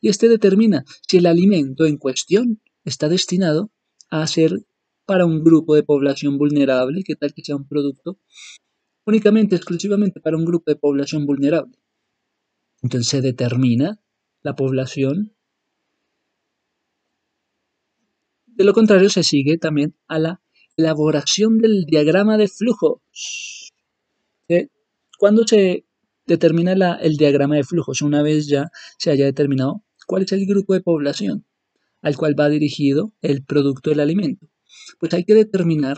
Y 0.02 0.10
este 0.10 0.28
determina 0.28 0.84
si 1.08 1.18
el 1.18 1.26
alimento 1.26 1.86
en 1.86 1.98
cuestión 1.98 2.62
está 2.84 3.08
destinado 3.08 3.72
a 4.10 4.28
ser 4.28 4.66
para 5.06 5.26
un 5.26 5.44
grupo 5.44 5.76
de 5.76 5.84
población 5.84 6.38
vulnerable, 6.38 7.04
que 7.04 7.16
tal 7.16 7.34
que 7.34 7.44
sea 7.44 7.56
un 7.56 7.68
producto 7.68 8.20
únicamente, 9.06 9.56
exclusivamente 9.56 10.20
para 10.20 10.38
un 10.38 10.46
grupo 10.46 10.70
de 10.70 10.76
población 10.76 11.26
vulnerable. 11.26 11.78
Entonces 12.82 13.10
se 13.10 13.22
determina 13.22 14.00
la 14.42 14.56
población 14.56 15.36
De 18.62 18.66
lo 18.66 18.74
contrario, 18.74 19.10
se 19.10 19.24
sigue 19.24 19.58
también 19.58 19.96
a 20.08 20.20
la 20.20 20.42
elaboración 20.78 21.58
del 21.58 21.86
diagrama 21.86 22.38
de 22.38 22.48
flujos. 22.48 23.02
Cuando 25.18 25.48
se 25.48 25.88
determina 26.28 26.74
el 27.02 27.18
diagrama 27.18 27.56
de 27.56 27.64
flujos, 27.64 28.04
una 28.04 28.22
vez 28.22 28.46
ya 28.46 28.70
se 29.00 29.10
haya 29.10 29.26
determinado 29.26 29.84
cuál 30.06 30.22
es 30.22 30.32
el 30.32 30.46
grupo 30.46 30.76
de 30.76 30.82
población 30.82 31.44
al 32.04 32.16
cual 32.16 32.40
va 32.40 32.50
dirigido 32.50 33.16
el 33.24 33.44
producto 33.44 33.90
del 33.90 34.00
alimento, 34.00 34.48
pues 35.00 35.12
hay 35.16 35.24
que 35.24 35.34
determinar 35.34 35.98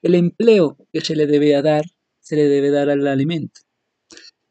el 0.00 0.14
empleo 0.14 0.78
que 0.94 1.02
se 1.02 1.14
le 1.14 1.26
debe 1.26 1.60
dar, 1.60 1.84
se 2.20 2.34
le 2.34 2.44
debe 2.44 2.70
dar 2.70 2.88
al 2.88 3.06
alimento. 3.08 3.60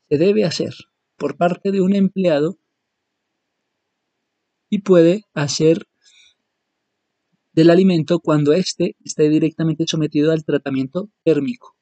Se 0.08 0.20
debe 0.20 0.46
hacer 0.46 0.76
por 1.18 1.36
parte 1.36 1.72
de 1.72 1.82
un 1.82 1.96
empleado 1.96 2.60
y 4.70 4.84
puede 4.84 5.24
hacer 5.34 5.89
del 7.60 7.72
alimento 7.72 8.22
cuando 8.22 8.54
éste 8.54 8.96
esté 9.04 9.28
directamente 9.28 9.84
sometido 9.86 10.32
al 10.32 10.46
tratamiento 10.46 11.12
térmico. 11.26 11.76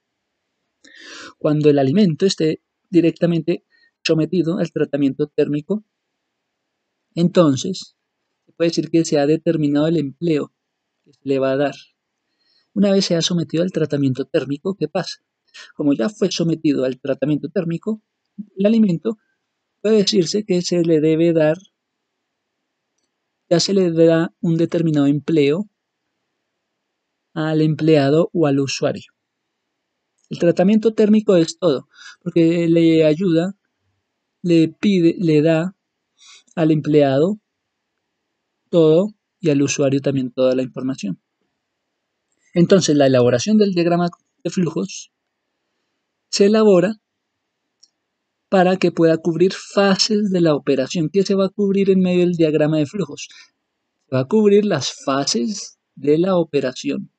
Cuando 1.38 1.69
el 1.69 1.77
alimento 1.77 2.25
esté 2.25 2.63
directamente 2.89 3.63
sometido 4.03 4.57
al 4.57 4.72
tratamiento 4.72 5.27
térmico, 5.27 5.86
entonces 7.13 7.96
se 8.48 8.53
puede 8.53 8.72
decir 8.72 8.89
que 8.89 9.05
se 9.05 9.19
ha 9.19 9.27
determinado 9.27 9.86
el 9.86 9.98
empleo 9.98 10.51
que 11.05 11.13
se 11.13 11.19
le 11.22 11.38
va 11.38 11.51
a 11.51 11.57
dar. 11.57 11.75
Una 12.74 12.91
vez 12.91 13.05
se 13.05 13.15
ha 13.15 13.22
sometido 13.22 13.62
al 13.62 13.72
tratamiento 13.72 14.25
térmico, 14.25 14.75
¿qué 14.79 14.88
pasa? 14.88 15.19
Como 15.75 15.93
ya 15.93 16.10
fue 16.10 16.31
sometido 16.31 16.86
al 16.86 17.00
tratamiento 17.00 17.50
térmico, 17.50 18.01
el 18.55 18.65
alimento 18.65 19.19
puede 19.84 19.98
decirse 19.98 20.43
que 20.43 20.63
se 20.63 20.81
le 20.81 21.01
debe 21.01 21.34
dar 21.34 21.60
ya 23.50 23.60
se 23.60 23.74
le 23.74 23.92
da 23.92 24.34
un 24.42 24.58
determinado 24.58 25.08
empleo 25.08 25.70
al 27.34 27.62
empleado 27.62 28.30
o 28.34 28.48
al 28.48 28.60
usuario. 28.60 29.12
El 30.30 30.39
tratamiento 30.39 30.94
térmico 30.94 31.36
es 31.36 31.58
todo, 31.58 31.88
porque 32.22 32.68
le 32.68 33.06
ayuda, 33.06 33.56
le 34.42 34.68
pide, 34.68 35.16
le 35.20 35.42
da 35.42 35.75
al 36.56 36.72
empleado 36.72 37.39
todo 38.70 39.13
y 39.39 39.50
al 39.50 39.62
usuario 39.62 40.01
también 40.01 40.32
toda 40.32 40.56
la 40.56 40.63
información. 40.63 41.22
Entonces, 42.54 42.96
la 42.96 43.08
elaboración 43.08 43.58
del 43.58 43.74
diagrama 43.74 44.10
de 44.44 44.50
flujos 44.50 45.12
se 46.30 46.48
elabora 46.48 46.96
para 48.50 48.77
que 48.77 48.92
pueda 48.92 49.18
cubrir 49.18 49.54
fases 49.54 50.30
de 50.32 50.42
la 50.42 50.56
operación. 50.56 51.10
¿Qué 51.12 51.24
se 51.24 51.36
va 51.36 51.46
a 51.46 51.50
cubrir 51.50 51.89
en 51.89 52.00
medio 52.00 52.22
del 52.22 52.36
diagrama 52.36 52.77
de 52.77 52.86
flujos? 52.86 53.27
Se 54.10 54.16
va 54.16 54.22
a 54.22 54.27
cubrir 54.27 54.66
las 54.66 54.94
fases 55.04 55.80
de 55.96 56.18
la 56.18 56.38
operación. 56.38 57.12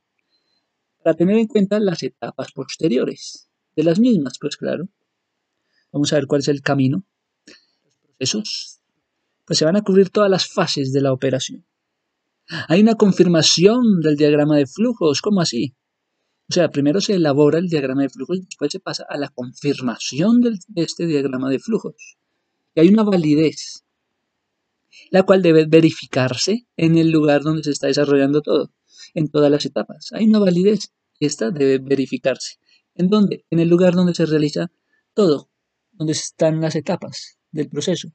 Para 1.03 1.17
tener 1.17 1.37
en 1.37 1.47
cuenta 1.47 1.79
las 1.81 2.03
etapas 2.03 2.53
posteriores 2.53 3.51
de 3.77 3.85
las 3.85 3.99
mismas, 3.99 4.39
pues 4.41 4.57
claro. 4.57 4.89
Vamos 5.93 6.13
a 6.13 6.17
ver 6.17 6.27
cuál 6.27 6.41
es 6.41 6.49
el 6.49 6.63
camino. 6.63 7.05
Los 7.47 7.97
procesos. 7.97 8.81
Pues 9.47 9.59
se 9.59 9.65
van 9.65 9.77
a 9.77 9.83
cubrir 9.83 10.11
todas 10.11 10.31
las 10.31 10.47
fases 10.47 10.93
de 10.93 11.01
la 11.01 11.13
operación. 11.13 11.65
Hay 12.69 12.81
una 12.81 12.95
confirmación 12.95 14.01
del 14.01 14.17
diagrama 14.17 14.57
de 14.57 14.67
flujos. 14.67 15.21
¿Cómo 15.21 15.41
así? 15.41 15.75
O 16.51 16.55
sea, 16.55 16.71
primero 16.71 17.01
se 17.01 17.15
elabora 17.15 17.59
el 17.59 17.69
diagrama 17.69 18.03
de 18.03 18.09
flujos 18.09 18.39
y 18.39 18.43
después 18.43 18.73
se 18.73 18.81
pasa 18.81 19.05
a 19.09 19.19
la 19.19 19.29
confirmación 19.29 20.41
de 20.41 20.59
este 20.77 21.07
diagrama 21.07 21.51
de 21.51 21.59
flujos. 21.59 22.17
Y 22.75 22.81
hay 22.81 22.89
una 22.89 23.03
validez, 23.03 23.85
la 25.11 25.25
cual 25.25 25.43
debe 25.43 25.67
verificarse 25.67 26.67
en 26.77 26.97
el 26.97 27.11
lugar 27.11 27.43
donde 27.43 27.65
se 27.65 27.71
está 27.71 27.87
desarrollando 27.87 28.41
todo, 28.41 28.73
en 29.15 29.29
todas 29.29 29.51
las 29.51 29.67
etapas. 29.67 30.09
Hay 30.13 30.27
una 30.27 30.39
validez 30.39 30.93
y 31.19 31.27
esta 31.27 31.51
debe 31.51 31.79
verificarse. 31.79 32.59
¿En 32.95 33.09
dónde? 33.09 33.45
En 33.51 33.59
el 33.59 33.69
lugar 33.69 33.95
donde 33.95 34.15
se 34.15 34.25
realiza 34.25 34.71
todo, 35.13 35.51
donde 35.93 36.13
están 36.13 36.63
las 36.63 36.77
etapas 36.77 37.39
del 37.51 37.69
proceso. 37.69 38.09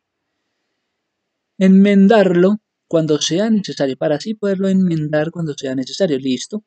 Enmendarlo 1.59 2.61
cuando 2.87 3.21
sea 3.21 3.49
necesario, 3.51 3.95
para 3.95 4.15
así 4.15 4.33
poderlo 4.33 4.69
enmendar 4.69 5.29
cuando 5.29 5.53
sea 5.53 5.75
necesario. 5.75 6.17
Listo. 6.17 6.63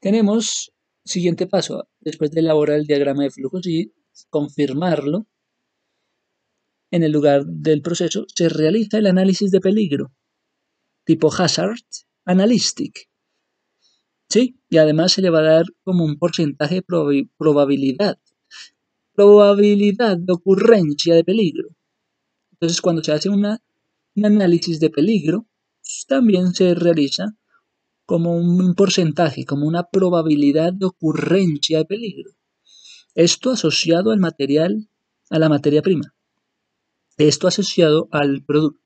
Tenemos 0.00 0.72
siguiente 1.04 1.46
paso, 1.46 1.88
después 2.00 2.30
de 2.30 2.40
elaborar 2.40 2.78
el 2.78 2.86
diagrama 2.86 3.24
de 3.24 3.30
flujos 3.30 3.66
y 3.66 3.92
confirmarlo, 4.30 5.26
en 6.90 7.02
el 7.02 7.12
lugar 7.12 7.44
del 7.44 7.82
proceso 7.82 8.24
se 8.34 8.48
realiza 8.48 8.98
el 8.98 9.06
análisis 9.06 9.50
de 9.50 9.60
peligro, 9.60 10.12
tipo 11.04 11.32
Hazard 11.32 11.80
Analytic. 12.24 13.08
¿Sí? 14.28 14.60
Y 14.68 14.76
además 14.76 15.12
se 15.12 15.22
le 15.22 15.30
va 15.30 15.38
a 15.40 15.54
dar 15.54 15.64
como 15.82 16.04
un 16.04 16.18
porcentaje 16.18 16.76
de 16.76 17.26
probabilidad. 17.38 18.18
Probabilidad 19.14 20.18
de 20.18 20.32
ocurrencia 20.32 21.14
de 21.14 21.24
peligro. 21.24 21.70
Entonces, 22.52 22.80
cuando 22.82 23.02
se 23.02 23.12
hace 23.12 23.30
una, 23.30 23.62
un 24.14 24.26
análisis 24.26 24.80
de 24.80 24.90
peligro, 24.90 25.46
también 26.06 26.52
se 26.52 26.74
realiza 26.74 27.36
como 28.08 28.34
un 28.34 28.74
porcentaje, 28.74 29.44
como 29.44 29.66
una 29.66 29.82
probabilidad 29.82 30.72
de 30.72 30.86
ocurrencia 30.86 31.76
de 31.76 31.84
peligro. 31.84 32.30
Esto 33.14 33.50
asociado 33.50 34.12
al 34.12 34.18
material, 34.18 34.88
a 35.28 35.38
la 35.38 35.50
materia 35.50 35.82
prima. 35.82 36.14
Esto 37.18 37.48
asociado 37.48 38.08
al 38.10 38.42
producto. 38.46 38.80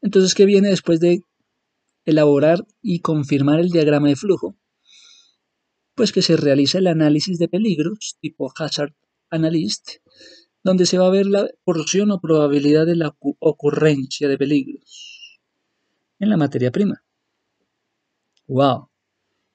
Entonces, 0.00 0.34
¿qué 0.34 0.46
viene 0.46 0.70
después 0.70 0.98
de 0.98 1.20
elaborar 2.06 2.66
y 2.80 3.00
confirmar 3.00 3.60
el 3.60 3.68
diagrama 3.68 4.08
de 4.08 4.16
flujo? 4.16 4.56
Pues 5.94 6.12
que 6.12 6.22
se 6.22 6.38
realiza 6.38 6.78
el 6.78 6.86
análisis 6.86 7.38
de 7.38 7.48
peligros, 7.48 8.16
tipo 8.18 8.50
Hazard 8.56 8.94
Analyst, 9.28 9.96
donde 10.64 10.86
se 10.86 10.96
va 10.96 11.08
a 11.08 11.10
ver 11.10 11.26
la 11.26 11.46
porción 11.64 12.12
o 12.12 12.18
probabilidad 12.18 12.86
de 12.86 12.96
la 12.96 13.14
ocurrencia 13.20 14.26
de 14.26 14.38
peligros 14.38 15.38
en 16.18 16.30
la 16.30 16.38
materia 16.38 16.70
prima. 16.70 17.02
Wow. 18.48 18.90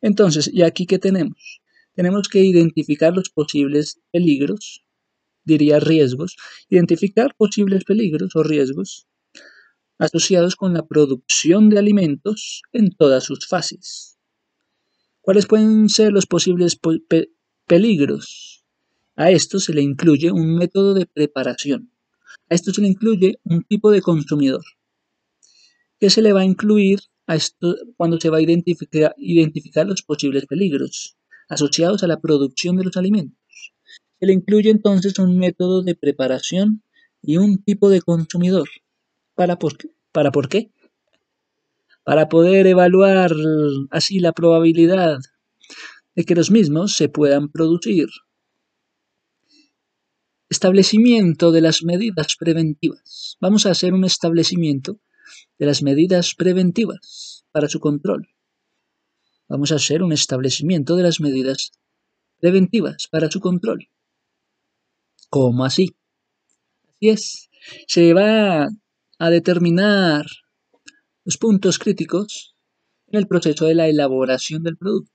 Entonces, 0.01 0.49
¿y 0.51 0.63
aquí 0.63 0.86
qué 0.86 0.99
tenemos? 0.99 1.62
Tenemos 1.93 2.27
que 2.27 2.39
identificar 2.39 3.13
los 3.13 3.30
posibles 3.30 3.99
peligros, 4.12 4.84
diría 5.43 5.80
riesgos, 5.80 6.36
identificar 6.69 7.36
posibles 7.36 7.84
peligros 7.84 8.36
o 8.36 8.43
riesgos 8.43 9.08
asociados 10.01 10.56
con 10.56 10.73
la 10.73 10.88
producción 10.88 11.69
de 11.69 11.77
alimentos 11.77 12.63
en 12.73 12.89
todas 12.89 13.23
sus 13.23 13.47
fases. 13.47 14.17
¿Cuáles 15.21 15.45
pueden 15.45 15.89
ser 15.89 16.12
los 16.12 16.25
posibles 16.25 16.80
peligros? 17.67 18.65
A 19.15 19.30
esto 19.30 19.60
se 19.60 19.75
le 19.75 19.84
incluye 19.84 20.32
un 20.32 20.56
método 20.56 20.95
de 20.95 21.06
preparación. 21.06 21.91
A 22.49 22.56
esto 22.56 22.73
se 22.73 22.82
le 22.82 22.88
incluye 22.88 23.39
un 23.43 23.62
tipo 23.63 23.91
de 23.91 24.01
consumidor. 24.01 24.63
¿Qué 25.99 26.10
se 26.10 26.23
le 26.23 26.34
va 26.34 26.41
a 26.41 26.45
incluir 26.45 27.01
esto 27.36 27.76
cuando 27.98 28.20
se 28.20 28.30
va 28.30 28.38
a 28.38 28.41
identificar, 28.41 29.88
los 29.88 30.04
posibles 30.04 30.46
peligros 30.46 31.17
asociados 31.50 32.04
a 32.04 32.08
la 32.08 32.20
producción 32.20 32.78
de 32.78 32.86
los 32.86 32.98
alimentos. 32.98 33.38
Se 34.20 34.26
le 34.26 34.34
incluye 34.34 34.70
entonces 34.70 35.20
un 35.20 35.38
método 35.38 35.84
de 35.84 35.96
preparación 35.96 36.84
y 37.22 37.38
un 37.38 37.63
tipo 37.63 37.89
de 37.89 38.02
consumidor. 38.02 38.70
¿Para 39.36 39.58
¿Para 40.12 40.32
por 40.32 40.50
qué? 40.50 40.72
Para 42.04 42.30
poder 42.30 42.67
evaluar 42.67 43.32
así 43.89 44.20
la 44.20 44.34
probabilidad 44.34 45.20
de 46.15 46.24
que 46.24 46.36
los 46.36 46.52
mismos 46.52 46.96
se 46.96 47.10
puedan 47.10 47.50
producir. 47.50 48.08
Establecimiento 50.50 51.52
de 51.52 51.62
las 51.62 51.84
medidas 51.84 52.36
preventivas. 52.38 53.38
Vamos 53.39 53.65
a 53.65 53.72
hacer 53.72 53.94
un 53.94 54.04
establecimiento 54.04 55.00
de 55.58 55.65
las 55.65 55.82
medidas 55.84 56.36
preventivas 56.36 57.46
para 57.52 57.67
su 57.67 57.80
control. 57.80 58.30
Vamos 59.48 59.72
a 59.72 59.76
hacer 59.76 60.02
un 60.04 60.13
establecimiento 60.13 60.96
de 60.96 61.04
las 61.04 61.20
medidas 61.20 61.72
preventivas 62.39 63.08
para 63.12 63.30
su 63.30 63.39
control. 63.39 63.89
¿Cómo 65.30 65.65
así? 65.65 65.96
Así 66.88 67.10
es. 67.10 67.50
Se 67.88 68.13
va 68.13 68.70
a 69.20 69.30
determinar 69.30 70.26
los 71.24 71.38
puntos 71.38 71.78
críticos 71.80 72.56
en 73.08 73.20
el 73.20 73.28
proceso 73.28 73.65
de 73.65 73.76
la 73.76 73.88
elaboración 73.88 74.63
del 74.63 74.78
producto. 74.78 75.12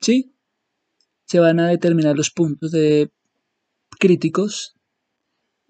¿Sí? 0.00 0.34
Se 1.26 1.38
van 1.38 1.60
a 1.60 1.68
determinar 1.68 2.16
los 2.16 2.30
puntos 2.30 2.72
de 2.72 3.10
críticos 3.98 4.74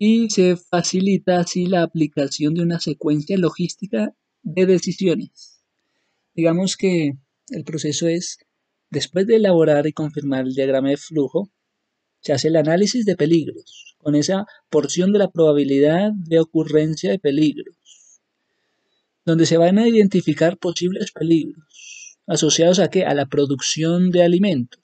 y 0.02 0.30
se 0.30 0.56
facilita 0.56 1.40
así 1.40 1.66
la 1.66 1.82
aplicación 1.82 2.54
de 2.54 2.62
una 2.62 2.80
secuencia 2.80 3.36
logística 3.36 4.14
de 4.42 4.64
decisiones. 4.64 5.62
Digamos 6.34 6.78
que 6.78 7.18
el 7.50 7.64
proceso 7.64 8.08
es, 8.08 8.38
después 8.88 9.26
de 9.26 9.36
elaborar 9.36 9.86
y 9.86 9.92
confirmar 9.92 10.46
el 10.46 10.54
diagrama 10.54 10.88
de 10.88 10.96
flujo, 10.96 11.52
se 12.20 12.32
hace 12.32 12.48
el 12.48 12.56
análisis 12.56 13.04
de 13.04 13.14
peligros, 13.14 13.94
con 13.98 14.14
esa 14.14 14.46
porción 14.70 15.12
de 15.12 15.18
la 15.18 15.30
probabilidad 15.30 16.12
de 16.14 16.40
ocurrencia 16.40 17.10
de 17.10 17.18
peligros, 17.18 18.22
donde 19.26 19.44
se 19.44 19.58
van 19.58 19.78
a 19.78 19.86
identificar 19.86 20.56
posibles 20.56 21.12
peligros, 21.12 22.16
asociados 22.26 22.78
a 22.78 22.88
qué? 22.88 23.04
A 23.04 23.12
la 23.12 23.26
producción 23.26 24.10
de 24.12 24.22
alimentos, 24.22 24.80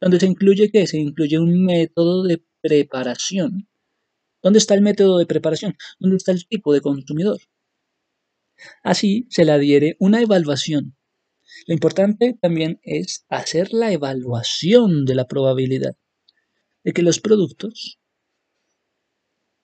donde 0.00 0.20
se 0.20 0.26
incluye 0.26 0.70
qué? 0.70 0.86
Se 0.86 0.98
incluye 0.98 1.40
un 1.40 1.64
método 1.64 2.22
de 2.22 2.40
preparación 2.60 3.66
¿Dónde 4.44 4.58
está 4.58 4.74
el 4.74 4.82
método 4.82 5.16
de 5.16 5.24
preparación? 5.24 5.74
¿Dónde 5.98 6.18
está 6.18 6.30
el 6.30 6.46
tipo 6.46 6.74
de 6.74 6.82
consumidor? 6.82 7.38
Así 8.82 9.26
se 9.30 9.46
le 9.46 9.52
adhiere 9.52 9.96
una 9.98 10.20
evaluación. 10.20 10.94
Lo 11.66 11.72
importante 11.72 12.36
también 12.42 12.78
es 12.82 13.24
hacer 13.30 13.72
la 13.72 13.90
evaluación 13.90 15.06
de 15.06 15.14
la 15.14 15.26
probabilidad 15.26 15.96
de 16.84 16.92
que 16.92 17.00
los 17.00 17.20
productos 17.20 17.98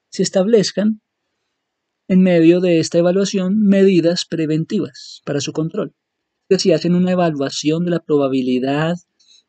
se 0.09 0.23
establezcan 0.23 1.03
en 2.09 2.23
medio 2.23 2.61
de 2.61 2.81
esta 2.81 2.97
evaluación 2.97 3.63
medidas 3.63 4.25
preventivas 4.25 5.21
para 5.27 5.43
su 5.43 5.53
control. 5.53 5.95
Es 6.49 6.63
si 6.63 6.73
hacen 6.73 6.95
una 6.95 7.13
evaluación 7.13 7.85
de 7.85 7.91
la 7.91 8.01
probabilidad 8.01 8.97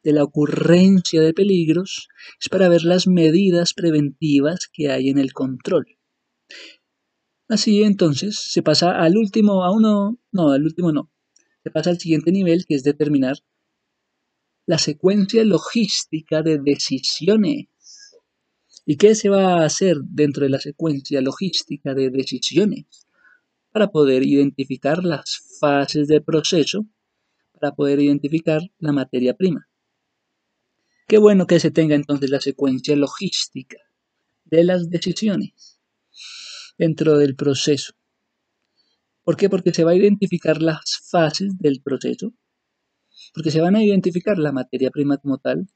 de 0.03 0.13
la 0.13 0.23
ocurrencia 0.23 1.21
de 1.21 1.33
peligros 1.33 2.07
es 2.39 2.49
para 2.49 2.69
ver 2.69 2.83
las 2.83 3.07
medidas 3.07 3.73
preventivas 3.73 4.69
que 4.71 4.89
hay 4.89 5.09
en 5.09 5.17
el 5.17 5.33
control. 5.33 5.97
Así 7.47 7.83
entonces 7.83 8.39
se 8.39 8.63
pasa 8.63 8.91
al 8.91 9.17
último, 9.17 9.63
a 9.63 9.71
uno, 9.71 10.19
no, 10.31 10.51
al 10.51 10.63
último 10.63 10.91
no, 10.91 11.11
se 11.63 11.69
pasa 11.69 11.89
al 11.89 11.99
siguiente 11.99 12.31
nivel 12.31 12.65
que 12.65 12.75
es 12.75 12.83
determinar 12.83 13.37
la 14.65 14.77
secuencia 14.77 15.43
logística 15.43 16.41
de 16.41 16.59
decisiones. 16.59 17.67
¿Y 18.85 18.97
qué 18.97 19.15
se 19.15 19.29
va 19.29 19.61
a 19.61 19.65
hacer 19.65 19.97
dentro 20.03 20.43
de 20.43 20.49
la 20.49 20.59
secuencia 20.59 21.21
logística 21.21 21.93
de 21.93 22.09
decisiones? 22.09 22.85
Para 23.71 23.87
poder 23.87 24.25
identificar 24.25 25.03
las 25.03 25.57
fases 25.59 26.07
del 26.07 26.23
proceso, 26.23 26.85
para 27.53 27.73
poder 27.73 27.99
identificar 27.99 28.61
la 28.79 28.91
materia 28.91 29.35
prima. 29.35 29.67
Qué 31.11 31.17
bueno 31.17 31.45
que 31.45 31.59
se 31.59 31.71
tenga 31.71 31.93
entonces 31.93 32.29
la 32.29 32.39
secuencia 32.39 32.95
logística 32.95 33.75
de 34.45 34.63
las 34.63 34.89
decisiones 34.89 35.77
dentro 36.77 37.17
del 37.17 37.35
proceso. 37.35 37.91
¿Por 39.21 39.35
qué? 39.35 39.49
Porque 39.49 39.73
se 39.73 39.83
va 39.83 39.91
a 39.91 39.95
identificar 39.95 40.61
las 40.61 41.01
fases 41.09 41.57
del 41.59 41.81
proceso, 41.81 42.33
porque 43.33 43.51
se 43.51 43.59
van 43.59 43.75
a 43.75 43.83
identificar 43.83 44.37
la 44.37 44.53
materia 44.53 44.89
prima 44.89 45.17
como 45.17 45.37
tal, 45.37 45.67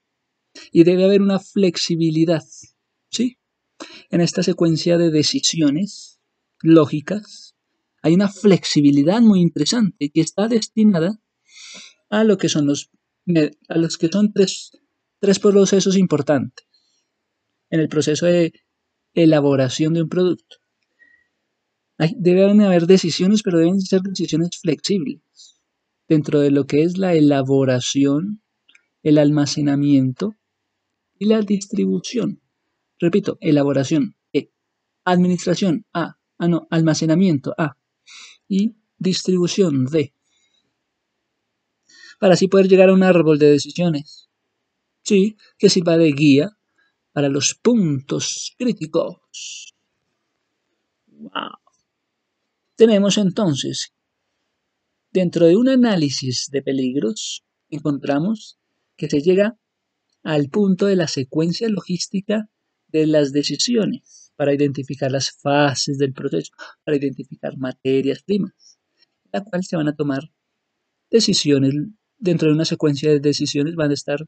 y 0.71 0.85
debe 0.85 1.03
haber 1.03 1.21
una 1.21 1.39
flexibilidad, 1.39 2.45
¿sí? 3.09 3.37
En 4.11 4.21
esta 4.21 4.41
secuencia 4.41 4.97
de 4.97 5.11
decisiones 5.11 6.21
lógicas, 6.61 7.57
hay 8.01 8.13
una 8.13 8.29
flexibilidad 8.29 9.19
muy 9.19 9.41
interesante 9.41 10.11
que 10.11 10.21
está 10.21 10.47
destinada 10.47 11.19
a 12.09 12.23
lo 12.23 12.37
que 12.37 12.47
son 12.47 12.67
los, 12.67 12.89
a 13.67 13.77
los 13.77 13.97
que 13.97 14.07
son 14.07 14.31
tres, 14.31 14.71
tres 15.25 15.39
procesos 15.39 15.97
importantes 15.97 16.67
en 17.71 17.79
el 17.79 17.89
proceso 17.89 18.27
de 18.27 18.53
elaboración 19.15 19.95
de 19.95 20.03
un 20.03 20.09
producto. 20.09 20.57
deben 22.15 22.61
haber 22.61 22.85
decisiones, 22.85 23.41
pero 23.41 23.57
deben 23.57 23.81
ser 23.81 24.01
decisiones 24.01 24.59
flexibles 24.61 25.23
dentro 26.07 26.41
de 26.41 26.51
lo 26.51 26.67
que 26.67 26.83
es 26.83 26.99
la 26.99 27.15
elaboración, 27.15 28.43
el 29.01 29.17
almacenamiento 29.17 30.35
y 31.17 31.25
la 31.25 31.41
distribución. 31.41 32.43
Repito, 32.99 33.39
elaboración, 33.41 34.15
E. 34.31 34.51
Administración, 35.05 35.87
A. 35.91 36.19
Ah, 36.37 36.47
no, 36.47 36.67
almacenamiento, 36.69 37.55
A. 37.57 37.77
Y 38.47 38.75
distribución, 38.99 39.85
D. 39.85 40.13
Para 42.19 42.35
así 42.35 42.47
poder 42.47 42.67
llegar 42.67 42.89
a 42.89 42.93
un 42.93 43.01
árbol 43.01 43.39
de 43.39 43.49
decisiones. 43.49 44.24
Sí, 45.05 45.37
que 45.59 45.69
sirva 45.69 45.97
de 45.97 46.11
guía 46.11 46.57
para 47.13 47.29
los 47.29 47.53
puntos 47.53 48.55
críticos. 48.57 49.75
Wow. 51.07 51.59
Tenemos 52.75 53.19
entonces, 53.19 53.93
dentro 55.11 55.45
de 55.45 55.55
un 55.57 55.69
análisis 55.69 56.49
de 56.51 56.63
peligros, 56.63 57.45
encontramos 57.69 58.57
que 58.97 59.07
se 59.07 59.21
llega 59.21 59.59
al 60.23 60.49
punto 60.49 60.87
de 60.87 60.95
la 60.95 61.07
secuencia 61.07 61.69
logística 61.69 62.49
de 62.87 63.05
las 63.05 63.31
decisiones 63.31 64.33
para 64.35 64.55
identificar 64.55 65.11
las 65.11 65.31
fases 65.31 65.99
del 65.99 66.13
proceso, 66.13 66.51
para 66.83 66.97
identificar 66.97 67.57
materias 67.57 68.23
primas, 68.23 68.79
la 69.31 69.43
cual 69.43 69.63
se 69.63 69.77
van 69.77 69.87
a 69.87 69.95
tomar 69.95 70.31
decisiones. 71.11 71.75
Dentro 72.17 72.47
de 72.47 72.55
una 72.55 72.65
secuencia 72.65 73.11
de 73.11 73.19
decisiones 73.19 73.75
van 73.75 73.91
a 73.91 73.93
estar 73.93 74.27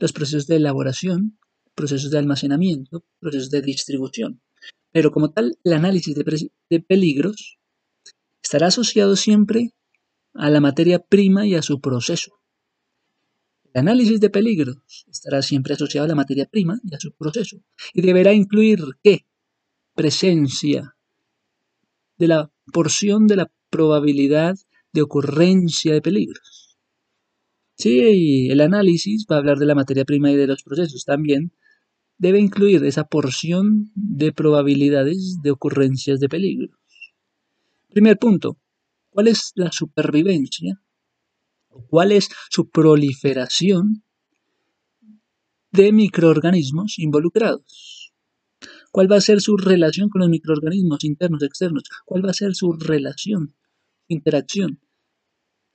los 0.00 0.12
procesos 0.12 0.46
de 0.46 0.56
elaboración, 0.56 1.38
procesos 1.74 2.10
de 2.10 2.18
almacenamiento, 2.18 3.04
procesos 3.20 3.50
de 3.50 3.62
distribución. 3.62 4.40
Pero 4.92 5.12
como 5.12 5.30
tal, 5.30 5.58
el 5.62 5.72
análisis 5.74 6.16
de, 6.16 6.80
peligros 6.80 7.58
estará 8.42 8.68
asociado 8.68 9.14
siempre 9.14 9.74
a 10.34 10.50
la 10.50 10.60
materia 10.60 10.98
prima 10.98 11.46
y 11.46 11.54
a 11.54 11.62
su 11.62 11.80
proceso. 11.80 12.40
El 13.72 13.82
análisis 13.82 14.18
de 14.18 14.30
peligros 14.30 15.06
estará 15.08 15.42
siempre 15.42 15.74
asociado 15.74 16.06
a 16.06 16.08
la 16.08 16.16
materia 16.16 16.46
prima 16.46 16.80
y 16.82 16.94
a 16.94 16.98
su 16.98 17.12
proceso 17.12 17.58
y 17.92 18.02
deberá 18.02 18.32
incluir 18.32 18.80
qué? 19.02 19.26
Presencia 19.94 20.96
de 22.18 22.26
la 22.26 22.50
porción 22.72 23.26
de 23.26 23.36
la 23.36 23.50
probabilidad 23.70 24.56
de 24.92 25.02
ocurrencia 25.02 25.92
de 25.92 26.02
peligros. 26.02 26.59
Sí, 27.80 28.50
el 28.50 28.60
análisis 28.60 29.24
va 29.24 29.36
a 29.36 29.38
hablar 29.38 29.56
de 29.56 29.64
la 29.64 29.74
materia 29.74 30.04
prima 30.04 30.30
y 30.30 30.36
de 30.36 30.46
los 30.46 30.62
procesos 30.62 31.06
también, 31.06 31.50
debe 32.18 32.38
incluir 32.38 32.84
esa 32.84 33.04
porción 33.04 33.90
de 33.94 34.34
probabilidades 34.34 35.38
de 35.42 35.50
ocurrencias 35.50 36.20
de 36.20 36.28
peligros. 36.28 36.76
Primer 37.88 38.18
punto, 38.18 38.58
¿cuál 39.08 39.28
es 39.28 39.52
la 39.54 39.72
supervivencia? 39.72 40.82
¿Cuál 41.88 42.12
es 42.12 42.28
su 42.50 42.68
proliferación 42.68 44.04
de 45.72 45.90
microorganismos 45.92 46.98
involucrados? 46.98 48.12
¿Cuál 48.92 49.10
va 49.10 49.16
a 49.16 49.22
ser 49.22 49.40
su 49.40 49.56
relación 49.56 50.10
con 50.10 50.20
los 50.20 50.28
microorganismos 50.28 51.02
internos, 51.02 51.42
externos? 51.42 51.84
¿Cuál 52.04 52.26
va 52.26 52.30
a 52.32 52.34
ser 52.34 52.54
su 52.54 52.74
relación, 52.74 53.54
interacción, 54.06 54.80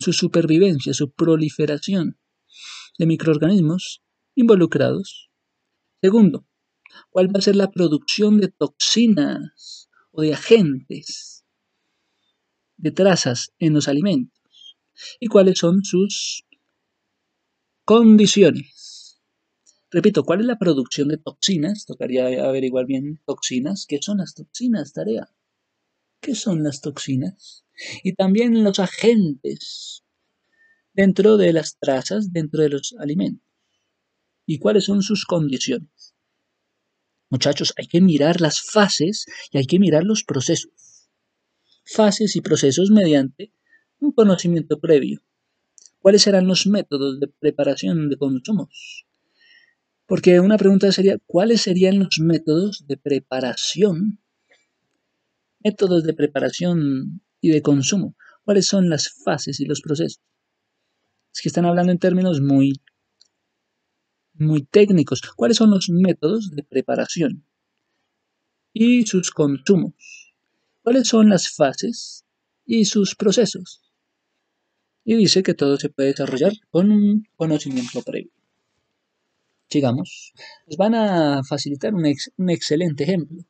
su 0.06 0.14
supervivencia, 0.14 0.94
su 0.94 1.12
proliferación 1.12 2.18
de 2.98 3.06
microorganismos 3.06 4.02
involucrados 4.36 5.26
Segundo, 6.06 6.46
¿cuál 7.10 7.36
va 7.36 7.40
a 7.40 7.42
ser 7.42 7.56
la 7.56 7.72
producción 7.72 8.40
de 8.40 8.50
toxinas 8.50 9.90
o 10.12 10.22
de 10.22 10.34
agentes, 10.34 11.44
de 12.78 12.92
trazas 12.92 13.54
en 13.58 13.74
los 13.74 13.88
alimentos? 13.88 14.78
¿Y 15.20 15.26
cuáles 15.26 15.58
son 15.58 15.84
sus 15.84 16.46
condiciones? 17.86 19.20
Repito, 19.90 20.24
¿cuál 20.24 20.42
es 20.42 20.46
la 20.46 20.60
producción 20.60 21.08
de 21.08 21.18
toxinas? 21.18 21.88
Tocaría 21.88 22.28
averiguar 22.48 22.86
bien 22.86 23.20
toxinas. 23.26 23.88
¿Qué 23.88 23.98
son 24.00 24.20
las 24.20 24.36
toxinas? 24.36 24.94
Tarea. 24.94 25.28
¿Qué 26.26 26.34
son 26.34 26.64
las 26.64 26.82
toxinas? 26.82 27.66
Y 28.04 28.14
también 28.14 28.64
los 28.64 28.80
agentes 28.80 30.04
dentro 30.92 31.38
de 31.38 31.54
las 31.54 31.78
trazas, 31.78 32.34
dentro 32.34 32.64
de 32.64 32.70
los 32.70 32.96
alimentos 32.98 33.46
y 34.48 34.58
cuáles 34.58 34.86
son 34.86 35.04
sus 35.04 35.26
condiciones. 35.26 36.16
Muchachos, 37.30 37.76
hay 37.78 37.86
que 37.86 38.02
mirar 38.02 38.42
las 38.42 38.60
fases 38.60 39.28
y 39.52 39.60
hay 39.60 39.68
que 39.68 39.78
mirar 39.78 40.04
los 40.04 40.24
procesos. 40.24 41.12
Fases 41.86 42.36
y 42.36 42.42
procesos 42.42 42.90
mediante 42.90 43.54
un 44.00 44.12
conocimiento 44.12 44.80
previo. 44.80 45.22
¿Cuáles 46.00 46.24
serán 46.24 46.48
los 46.48 46.66
métodos 46.66 47.20
de 47.20 47.28
preparación 47.28 48.10
de 48.10 48.18
consumos? 48.18 49.06
Porque 50.08 50.40
una 50.40 50.58
pregunta 50.58 50.92
sería, 50.92 51.20
¿cuáles 51.28 51.62
serían 51.62 52.00
los 52.00 52.18
métodos 52.20 52.88
de 52.88 52.98
preparación? 52.98 54.25
Métodos 55.66 56.04
de 56.04 56.14
preparación 56.14 57.22
y 57.42 57.50
de 57.50 57.64
consumo. 57.64 58.16
¿Cuáles 58.44 58.68
son 58.68 58.88
las 58.88 59.10
fases 59.24 59.60
y 59.60 59.66
los 59.66 59.82
procesos? 59.82 60.22
Es 61.34 61.42
que 61.42 61.50
están 61.50 61.66
hablando 61.66 61.92
en 61.92 61.98
términos 61.98 62.40
muy 62.40 62.84
muy 64.36 64.62
técnicos. 64.62 65.24
¿Cuáles 65.36 65.58
son 65.58 65.72
los 65.72 65.90
métodos 65.90 66.52
de 66.52 66.62
preparación 66.62 67.48
y 68.74 69.08
sus 69.08 69.32
consumos? 69.32 70.36
¿Cuáles 70.84 71.08
son 71.08 71.30
las 71.30 71.50
fases 71.50 72.26
y 72.68 72.86
sus 72.86 73.16
procesos? 73.16 73.82
Y 75.04 75.16
dice 75.16 75.42
que 75.42 75.56
todo 75.56 75.78
se 75.78 75.90
puede 75.90 76.10
desarrollar 76.10 76.54
con 76.70 76.92
un 76.92 77.28
conocimiento 77.36 78.04
previo. 78.04 78.32
Sigamos. 79.68 80.32
Nos 80.68 80.78
van 80.78 80.94
a 80.94 81.44
facilitar 81.44 81.96
un, 81.96 82.06
un 82.38 82.50
excelente 82.52 83.04
ejemplo 83.06 83.48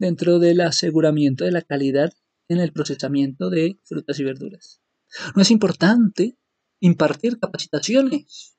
dentro 0.00 0.40
del 0.40 0.62
aseguramiento 0.62 1.44
de 1.44 1.52
la 1.52 1.62
calidad 1.62 2.12
en 2.48 2.58
el 2.58 2.72
procesamiento 2.72 3.50
de 3.50 3.78
frutas 3.84 4.18
y 4.18 4.24
verduras. 4.24 4.80
No 5.36 5.42
es 5.42 5.50
importante 5.52 6.36
impartir 6.80 7.38
capacitaciones 7.38 8.56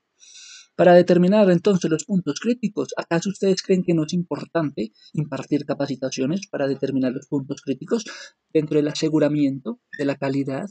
para 0.76 0.94
determinar 0.94 1.50
entonces 1.52 1.92
los 1.92 2.06
puntos 2.06 2.40
críticos, 2.40 2.94
¿acaso 2.96 3.30
ustedes 3.30 3.62
creen 3.62 3.84
que 3.84 3.94
no 3.94 4.06
es 4.06 4.14
importante 4.14 4.94
impartir 5.14 5.66
capacitaciones 5.66 6.48
para 6.48 6.68
determinar 6.68 7.12
los 7.12 7.28
puntos 7.28 7.62
críticos 7.62 8.06
dentro 8.54 8.78
del 8.78 8.88
aseguramiento 8.88 9.82
de 9.98 10.06
la 10.06 10.16
calidad 10.16 10.70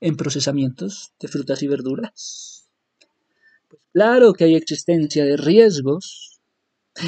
en 0.00 0.16
procesamientos 0.16 1.12
de 1.20 1.28
frutas 1.28 1.62
y 1.62 1.68
verduras? 1.68 2.70
Pues 3.68 3.82
claro 3.92 4.32
que 4.32 4.44
hay 4.44 4.54
existencia 4.54 5.24
de 5.24 5.36
riesgos. 5.36 6.33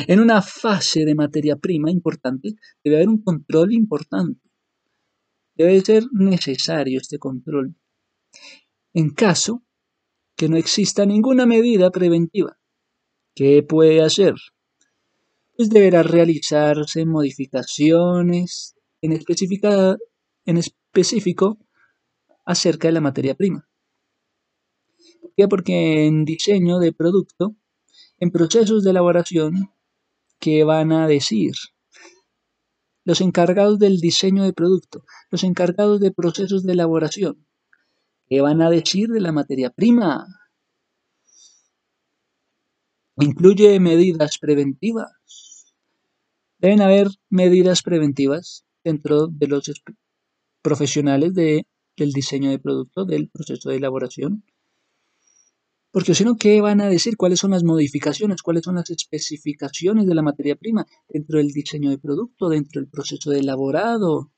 En 0.08 0.20
una 0.20 0.42
fase 0.42 1.04
de 1.04 1.14
materia 1.14 1.56
prima 1.56 1.90
importante 1.90 2.54
debe 2.82 2.96
haber 2.96 3.08
un 3.08 3.22
control 3.22 3.72
importante. 3.72 4.40
Debe 5.54 5.80
ser 5.80 6.04
necesario 6.12 7.00
este 7.00 7.18
control. 7.18 7.76
En 8.92 9.10
caso 9.10 9.62
que 10.36 10.48
no 10.48 10.56
exista 10.56 11.06
ninguna 11.06 11.46
medida 11.46 11.90
preventiva. 11.90 12.58
¿Qué 13.34 13.62
puede 13.62 14.02
hacer? 14.02 14.34
Pues 15.56 15.70
deberá 15.70 16.02
realizarse 16.02 17.06
modificaciones 17.06 18.76
en, 19.00 19.12
en 19.12 20.56
específico 20.58 21.58
acerca 22.44 22.88
de 22.88 22.92
la 22.92 23.00
materia 23.00 23.34
prima. 23.34 23.68
¿Por 25.20 25.32
qué? 25.34 25.48
Porque 25.48 26.06
en 26.06 26.24
diseño 26.24 26.78
de 26.78 26.92
producto, 26.92 27.56
en 28.18 28.30
procesos 28.30 28.84
de 28.84 28.90
elaboración, 28.90 29.70
¿qué 30.38 30.64
van 30.64 30.92
a 30.92 31.06
decir? 31.06 31.52
Los 33.04 33.20
encargados 33.20 33.78
del 33.78 34.00
diseño 34.00 34.44
de 34.44 34.52
producto, 34.52 35.04
los 35.30 35.44
encargados 35.44 36.00
de 36.00 36.10
procesos 36.10 36.64
de 36.64 36.72
elaboración, 36.72 37.46
¿Qué 38.28 38.40
van 38.40 38.60
a 38.60 38.70
decir 38.70 39.08
de 39.08 39.20
la 39.20 39.30
materia 39.30 39.70
prima? 39.70 40.26
Incluye 43.18 43.78
medidas 43.78 44.38
preventivas. 44.38 45.74
Deben 46.58 46.82
haber 46.82 47.08
medidas 47.30 47.82
preventivas 47.82 48.64
dentro 48.82 49.28
de 49.28 49.46
los 49.46 49.70
profesionales 50.60 51.34
de, 51.34 51.66
del 51.96 52.12
diseño 52.12 52.50
de 52.50 52.58
producto, 52.58 53.04
del 53.04 53.28
proceso 53.28 53.70
de 53.70 53.76
elaboración. 53.76 54.44
Porque 55.96 56.14
si 56.14 56.24
no, 56.24 56.36
¿qué 56.36 56.60
van 56.60 56.82
a 56.82 56.90
decir? 56.90 57.16
¿Cuáles 57.16 57.38
son 57.38 57.52
las 57.52 57.64
modificaciones? 57.64 58.42
¿Cuáles 58.42 58.64
son 58.64 58.74
las 58.74 58.90
especificaciones 58.90 60.06
de 60.06 60.14
la 60.14 60.20
materia 60.20 60.54
prima 60.54 60.84
dentro 61.08 61.38
del 61.38 61.52
diseño 61.52 61.88
de 61.88 61.96
producto, 61.96 62.50
dentro 62.50 62.82
del 62.82 62.90
proceso 62.90 63.30
de 63.30 63.38
elaborado? 63.38 64.30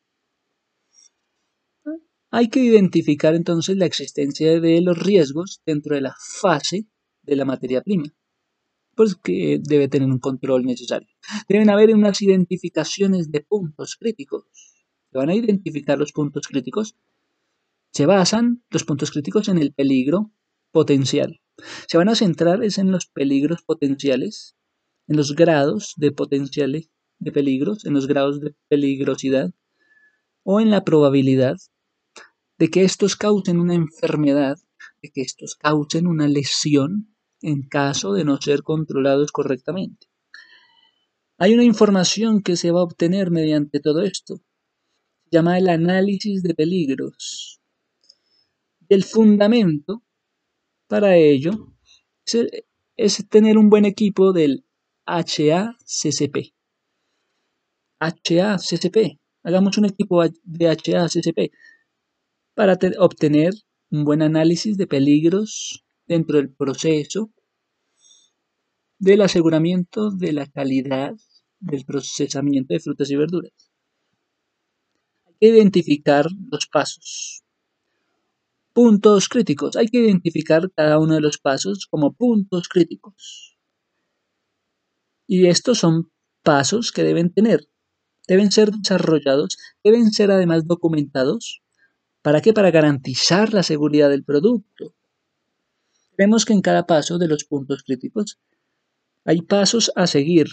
Hay 2.30 2.48
que 2.48 2.60
identificar 2.60 3.34
entonces 3.34 3.76
la 3.76 3.86
existencia 3.86 4.60
de 4.60 4.80
los 4.82 4.96
riesgos 4.96 5.60
dentro 5.66 5.96
de 5.96 6.02
la 6.02 6.14
fase 6.40 6.86
de 7.24 7.34
la 7.34 7.44
materia 7.44 7.82
prima, 7.82 8.04
pues 8.94 9.16
que 9.16 9.58
debe 9.60 9.88
tener 9.88 10.08
un 10.08 10.20
control 10.20 10.64
necesario. 10.64 11.08
Deben 11.48 11.70
haber 11.70 11.92
unas 11.92 12.22
identificaciones 12.22 13.32
de 13.32 13.40
puntos 13.40 13.96
críticos. 13.96 14.44
Se 15.10 15.18
van 15.18 15.30
a 15.30 15.34
identificar 15.34 15.98
los 15.98 16.12
puntos 16.12 16.46
críticos. 16.46 16.94
Se 17.90 18.06
basan 18.06 18.62
los 18.70 18.84
puntos 18.84 19.10
críticos 19.10 19.48
en 19.48 19.58
el 19.58 19.72
peligro 19.72 20.30
potencial. 20.70 21.40
Se 21.86 21.98
van 21.98 22.08
a 22.08 22.14
centrar 22.14 22.60
en 22.62 22.92
los 22.92 23.06
peligros 23.06 23.62
potenciales, 23.62 24.56
en 25.06 25.16
los 25.16 25.34
grados 25.34 25.94
de 25.96 26.12
potenciales 26.12 26.90
de 27.18 27.32
peligros, 27.32 27.84
en 27.84 27.94
los 27.94 28.06
grados 28.06 28.40
de 28.40 28.54
peligrosidad 28.68 29.50
o 30.44 30.60
en 30.60 30.70
la 30.70 30.84
probabilidad 30.84 31.56
de 32.58 32.70
que 32.70 32.84
estos 32.84 33.16
causen 33.16 33.60
una 33.60 33.74
enfermedad, 33.74 34.58
de 35.02 35.10
que 35.10 35.22
estos 35.22 35.54
causen 35.54 36.06
una 36.06 36.28
lesión 36.28 37.14
en 37.40 37.62
caso 37.62 38.12
de 38.12 38.24
no 38.24 38.40
ser 38.40 38.62
controlados 38.62 39.30
correctamente. 39.32 40.08
Hay 41.38 41.54
una 41.54 41.64
información 41.64 42.42
que 42.42 42.56
se 42.56 42.72
va 42.72 42.80
a 42.80 42.84
obtener 42.84 43.30
mediante 43.30 43.78
todo 43.78 44.02
esto. 44.02 44.36
Se 45.24 45.30
llama 45.30 45.56
el 45.58 45.68
análisis 45.68 46.42
de 46.42 46.54
peligros. 46.54 47.60
El 48.88 49.04
fundamento 49.04 50.02
para 50.88 51.16
ello 51.16 51.72
es, 52.96 53.28
tener 53.28 53.56
un 53.58 53.70
buen 53.70 53.84
equipo 53.84 54.32
del 54.32 54.64
HACCP. 55.06 56.54
HACCP. 58.00 59.20
Hagamos 59.44 59.78
un 59.78 59.84
equipo 59.84 60.22
de 60.42 60.68
HACCP 60.68 61.52
para 62.54 62.76
obtener 62.98 63.52
un 63.90 64.04
buen 64.04 64.22
análisis 64.22 64.76
de 64.76 64.86
peligros 64.86 65.84
dentro 66.06 66.38
del 66.38 66.50
proceso 66.50 67.30
del 68.98 69.22
aseguramiento 69.22 70.10
de 70.10 70.32
la 70.32 70.46
calidad 70.46 71.14
del 71.60 71.84
procesamiento 71.84 72.74
de 72.74 72.80
frutas 72.80 73.10
y 73.10 73.16
verduras. 73.16 73.52
Hay 75.26 75.34
que 75.40 75.48
identificar 75.48 76.26
los 76.50 76.66
pasos 76.66 77.44
Puntos 78.78 79.28
críticos. 79.28 79.74
Hay 79.74 79.88
que 79.88 79.98
identificar 79.98 80.70
cada 80.70 81.00
uno 81.00 81.16
de 81.16 81.20
los 81.20 81.38
pasos 81.38 81.88
como 81.90 82.12
puntos 82.12 82.68
críticos. 82.68 83.58
Y 85.26 85.48
estos 85.48 85.78
son 85.78 86.12
pasos 86.44 86.92
que 86.92 87.02
deben 87.02 87.32
tener. 87.34 87.68
Deben 88.28 88.52
ser 88.52 88.70
desarrollados, 88.70 89.58
deben 89.82 90.12
ser 90.12 90.30
además 90.30 90.68
documentados. 90.68 91.60
¿Para 92.22 92.40
qué? 92.40 92.52
Para 92.52 92.70
garantizar 92.70 93.52
la 93.52 93.64
seguridad 93.64 94.10
del 94.10 94.22
producto. 94.22 94.94
Vemos 96.16 96.44
que 96.44 96.52
en 96.52 96.62
cada 96.62 96.86
paso 96.86 97.18
de 97.18 97.26
los 97.26 97.42
puntos 97.42 97.82
críticos 97.82 98.38
hay 99.24 99.42
pasos 99.42 99.90
a 99.96 100.06
seguir, 100.06 100.46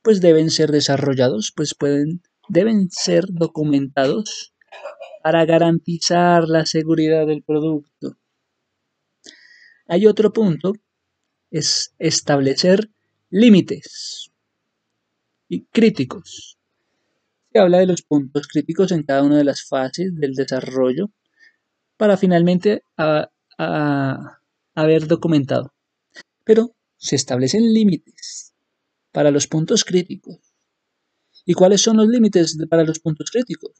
pues 0.00 0.22
deben 0.22 0.48
ser 0.48 0.72
desarrollados, 0.72 1.52
pues 1.54 1.74
pueden, 1.74 2.22
deben 2.48 2.90
ser 2.90 3.26
documentados 3.28 4.54
para 5.22 5.44
garantizar 5.44 6.44
la 6.48 6.66
seguridad 6.66 7.26
del 7.26 7.42
producto. 7.42 8.16
Hay 9.86 10.06
otro 10.06 10.32
punto, 10.32 10.72
es 11.50 11.94
establecer 11.98 12.90
límites 13.30 14.30
y 15.48 15.64
críticos. 15.66 16.58
Se 17.52 17.58
habla 17.58 17.78
de 17.78 17.86
los 17.86 18.02
puntos 18.02 18.48
críticos 18.48 18.92
en 18.92 19.02
cada 19.02 19.22
una 19.22 19.36
de 19.36 19.44
las 19.44 19.62
fases 19.64 20.14
del 20.16 20.34
desarrollo 20.34 21.10
para 21.98 22.16
finalmente 22.16 22.82
haber 24.74 25.06
documentado. 25.06 25.74
Pero 26.44 26.74
se 26.96 27.16
establecen 27.16 27.72
límites 27.72 28.54
para 29.12 29.30
los 29.30 29.46
puntos 29.46 29.84
críticos. 29.84 30.38
¿Y 31.44 31.54
cuáles 31.54 31.82
son 31.82 31.98
los 31.98 32.08
límites 32.08 32.56
para 32.70 32.84
los 32.84 32.98
puntos 32.98 33.30
críticos? 33.30 33.72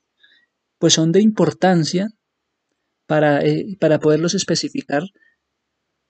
Pues 0.83 0.95
son 0.95 1.12
de 1.12 1.23
importancia 1.23 2.09
para, 3.07 3.40
eh, 3.47 3.77
para 3.79 4.01
poderlos 4.01 4.35
especificar, 4.35 5.05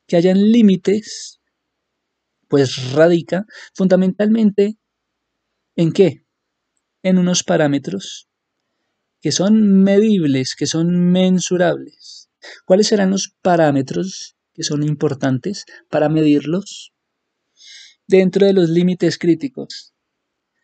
que 0.07 0.17
hayan 0.17 0.51
límites, 0.51 1.43
pues 2.49 2.93
radica 2.93 3.45
fundamentalmente 3.75 4.79
en 5.77 5.93
qué? 5.93 6.25
En 7.03 7.19
unos 7.19 7.45
parámetros 7.45 8.31
que 9.21 9.31
son 9.31 9.83
medibles, 9.83 10.57
que 10.57 10.65
son 10.65 11.13
mensurables. 11.13 12.31
¿Cuáles 12.65 12.87
serán 12.87 13.11
los 13.11 13.37
parámetros 13.43 14.39
que 14.55 14.63
son 14.63 14.83
importantes 14.85 15.67
para 15.91 16.09
medirlos? 16.09 16.95
Dentro 18.07 18.47
de 18.47 18.55
los 18.55 18.71
límites 18.71 19.19
críticos. 19.19 19.93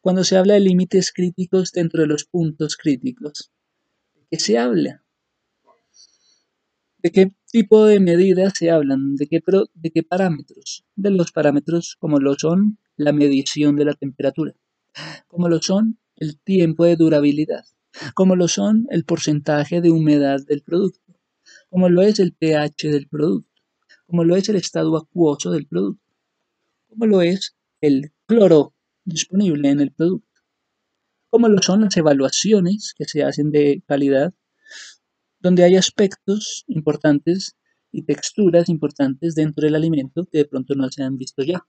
Cuando 0.01 0.25
se 0.25 0.38
habla 0.38 0.55
de 0.55 0.61
límites 0.61 1.12
críticos 1.12 1.73
dentro 1.73 2.01
de 2.01 2.07
los 2.07 2.25
puntos 2.25 2.79
críticos, 2.79 3.53
qué 4.31 4.38
se 4.38 4.59
habla? 4.59 5.05
¿De 6.99 7.11
qué 7.11 7.33
tipo 7.51 7.85
de 7.87 8.01
medidas 8.01 8.55
se 8.57 8.71
hablan? 8.71 9.17
¿De 9.17 9.27
qué, 9.27 9.43
¿De 9.75 9.91
qué 9.91 10.03
parámetros? 10.03 10.85
De 10.97 11.11
los 11.11 11.33
parámetros 11.33 11.97
como 11.99 12.19
lo 12.19 12.35
son 12.35 12.79
la 12.97 13.12
medición 13.12 13.77
de 13.77 13.85
la 13.85 13.95
temperatura, 13.95 14.55
como 15.29 15.49
lo 15.49 15.62
son 15.62 15.99
el 16.17 16.38
tiempo 16.41 16.85
de 16.85 16.97
durabilidad, 16.97 17.64
como 18.14 18.35
lo 18.35 18.49
son 18.49 18.87
el 18.91 19.05
porcentaje 19.05 19.81
de 19.81 19.91
humedad 19.91 20.41
del 20.45 20.62
producto, 20.62 21.14
como 21.71 21.88
lo 21.88 22.03
es 22.03 22.19
el 22.19 22.35
pH 22.35 22.91
del 22.91 23.07
producto, 23.07 23.62
como 24.07 24.25
lo 24.25 24.35
es 24.35 24.49
el 24.49 24.57
estado 24.57 24.97
acuoso 24.97 25.53
del 25.53 25.67
producto, 25.67 26.03
como 26.88 27.07
lo 27.07 27.23
es 27.23 27.57
el 27.81 28.12
cloro 28.27 28.75
disponible 29.05 29.71
en 29.71 29.81
el 29.81 29.93
producto 29.93 30.28
como 31.31 31.49
lo 31.49 31.62
son 31.62 31.83
las 31.83 31.97
evaluaciones 31.97 32.95
que 32.97 33.05
se 33.05 33.23
hacen 33.23 33.51
de 33.51 33.83
calidad, 33.87 34.35
donde 35.41 35.64
hay 35.64 35.77
aspectos 35.77 36.64
importantes 36.67 37.57
y 37.93 38.03
texturas 38.05 38.69
importantes 38.69 39.35
dentro 39.35 39.64
del 39.64 39.75
alimento 39.75 40.27
que 40.31 40.38
de 40.38 40.45
pronto 40.45 40.75
no 40.75 40.91
se 40.91 41.03
han 41.03 41.17
visto 41.17 41.43
ya. 41.43 41.67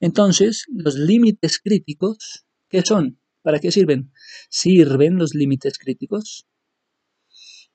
Entonces, 0.00 0.64
los 0.68 0.96
límites 0.96 1.58
críticos, 1.58 2.44
¿qué 2.68 2.82
son? 2.82 3.18
¿Para 3.42 3.60
qué 3.60 3.70
sirven? 3.72 4.12
Sirven 4.50 5.16
los 5.16 5.34
límites 5.34 5.78
críticos 5.78 6.46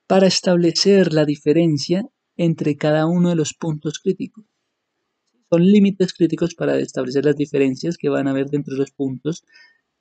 para 0.05 0.27
establecer 0.27 1.13
la 1.13 1.25
diferencia 1.25 2.05
entre 2.36 2.75
cada 2.75 3.05
uno 3.05 3.29
de 3.29 3.36
los 3.36 3.53
puntos 3.53 3.99
críticos 3.99 4.50
son 5.51 5.65
límites 5.65 6.13
críticos 6.13 6.55
para 6.55 6.77
establecer 6.77 7.25
las 7.25 7.35
diferencias 7.35 7.97
que 7.97 8.07
van 8.07 8.27
a 8.27 8.31
haber 8.31 8.49
dentro 8.49 8.73
de 8.73 8.79
los 8.79 8.91
puntos 8.91 9.43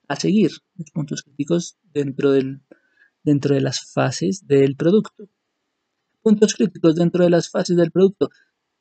a 0.07 0.15
seguir, 0.15 0.51
los 0.77 0.91
puntos 0.91 1.23
críticos 1.23 1.77
dentro, 1.93 2.31
del, 2.31 2.61
dentro 3.23 3.53
de 3.53 3.59
las 3.59 3.91
fases 3.91 4.47
del 4.47 4.77
producto. 4.77 5.27
Puntos 6.21 6.53
críticos 6.53 6.95
dentro 6.95 7.25
de 7.25 7.31
las 7.31 7.49
fases 7.49 7.75
del 7.75 7.91
producto, 7.91 8.29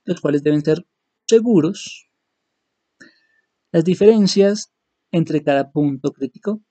los 0.04 0.20
cuales 0.20 0.44
deben 0.44 0.64
ser 0.64 0.86
seguros. 1.26 2.08
Las 3.72 3.84
diferencias 3.84 4.72
entre 5.10 5.42
cada 5.42 5.72
punto 5.72 6.12
crítico 6.12 6.62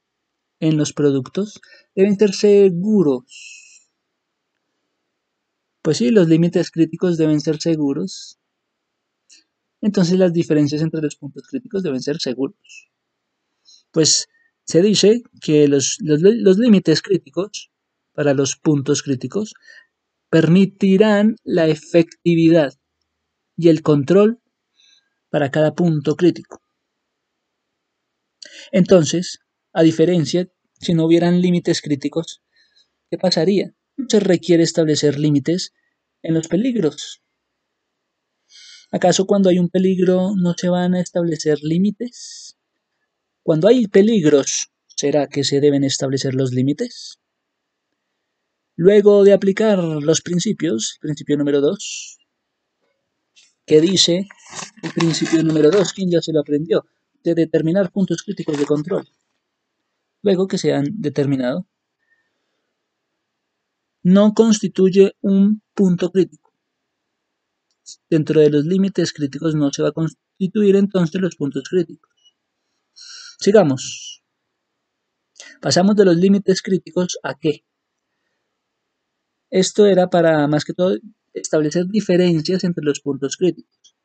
en 0.61 0.77
los 0.77 0.93
productos 0.93 1.59
deben 1.93 2.17
ser 2.17 2.33
seguros. 2.33 3.89
Pues 5.81 5.97
sí, 5.97 6.09
los 6.09 6.29
límites 6.29 6.71
críticos 6.71 7.17
deben 7.17 7.41
ser 7.41 7.59
seguros 7.59 8.38
entonces 9.81 10.17
las 10.17 10.33
diferencias 10.33 10.81
entre 10.81 11.01
los 11.01 11.15
puntos 11.15 11.43
críticos 11.47 11.83
deben 11.83 12.01
ser 12.01 12.19
seguros. 12.19 12.89
Pues 13.91 14.27
se 14.65 14.81
dice 14.81 15.23
que 15.41 15.67
los, 15.67 15.97
límites 16.01 17.01
críticos 17.01 17.71
para 18.13 18.33
los 18.33 18.55
puntos 18.55 19.01
críticos 19.01 19.53
permitirán 20.29 21.37
la 21.43 21.67
efectividad 21.67 22.73
y 23.55 23.69
el 23.69 23.81
control 23.81 24.39
para 25.29 25.49
cada 25.49 25.73
punto 25.73 26.15
crítico. 26.15 26.61
Entonces, 28.71 29.39
a 29.73 29.81
diferencia, 29.81 30.49
si 30.79 30.93
no 30.93 31.05
hubieran 31.05 31.41
límites 31.41 31.81
críticos, 31.81 32.41
¿qué 33.09 33.17
pasaría? 33.17 33.73
Se 34.07 34.19
requiere 34.19 34.63
establecer 34.63 35.17
límites 35.17 35.73
en 36.21 36.35
los 36.35 36.47
peligros 36.47 37.21
¿Acaso 38.91 39.25
cuando 39.25 39.49
hay 39.49 39.59
un 39.59 39.69
peligro 39.69 40.33
no 40.35 40.53
se 40.57 40.69
van 40.69 40.95
a 40.95 41.01
establecer 41.01 41.59
límites? 41.61 42.57
Cuando 43.43 43.67
hay 43.67 43.87
peligros, 43.87 44.71
¿Será 44.99 45.27
que 45.27 45.45
se 45.45 45.61
deben 45.61 45.85
establecer 45.85 46.35
los 46.35 46.51
límites? 46.51 47.21
Luego 48.75 49.23
de 49.23 49.31
aplicar 49.31 49.79
los 49.81 50.19
principios, 50.19 50.97
principio 50.99 51.37
número 51.37 51.61
2, 51.61 52.17
que 53.65 53.79
dice 53.79 54.27
el 54.83 54.91
principio 54.91 55.41
número 55.41 55.71
2, 55.71 55.93
¿quién 55.93 56.11
ya 56.11 56.19
se 56.19 56.33
lo 56.33 56.41
aprendió? 56.41 56.83
De 57.23 57.33
determinar 57.33 57.93
puntos 57.93 58.23
críticos 58.23 58.59
de 58.59 58.65
control. 58.65 59.07
Luego 60.21 60.49
que 60.49 60.57
se 60.57 60.73
han 60.73 60.87
determinado, 60.99 61.65
no 64.03 64.33
constituye 64.33 65.13
un 65.21 65.61
punto 65.73 66.11
crítico. 66.11 66.48
Dentro 68.09 68.41
de 68.41 68.49
los 68.49 68.65
límites 68.65 69.13
críticos 69.13 69.55
no 69.55 69.71
se 69.71 69.83
va 69.83 69.89
a 69.89 69.93
constituir 69.93 70.75
entonces 70.75 71.21
los 71.21 71.35
puntos 71.35 71.63
críticos. 71.69 72.11
Sigamos. 73.39 74.23
Pasamos 75.61 75.95
de 75.95 76.05
los 76.05 76.17
límites 76.17 76.61
críticos 76.61 77.17
a 77.23 77.35
qué? 77.37 77.63
Esto 79.49 79.85
era 79.85 80.09
para, 80.09 80.47
más 80.47 80.63
que 80.63 80.73
todo, 80.73 80.97
establecer 81.33 81.85
diferencias 81.87 82.63
entre 82.63 82.83
los 82.83 82.99
puntos 82.99 83.37
críticos. 83.37 83.95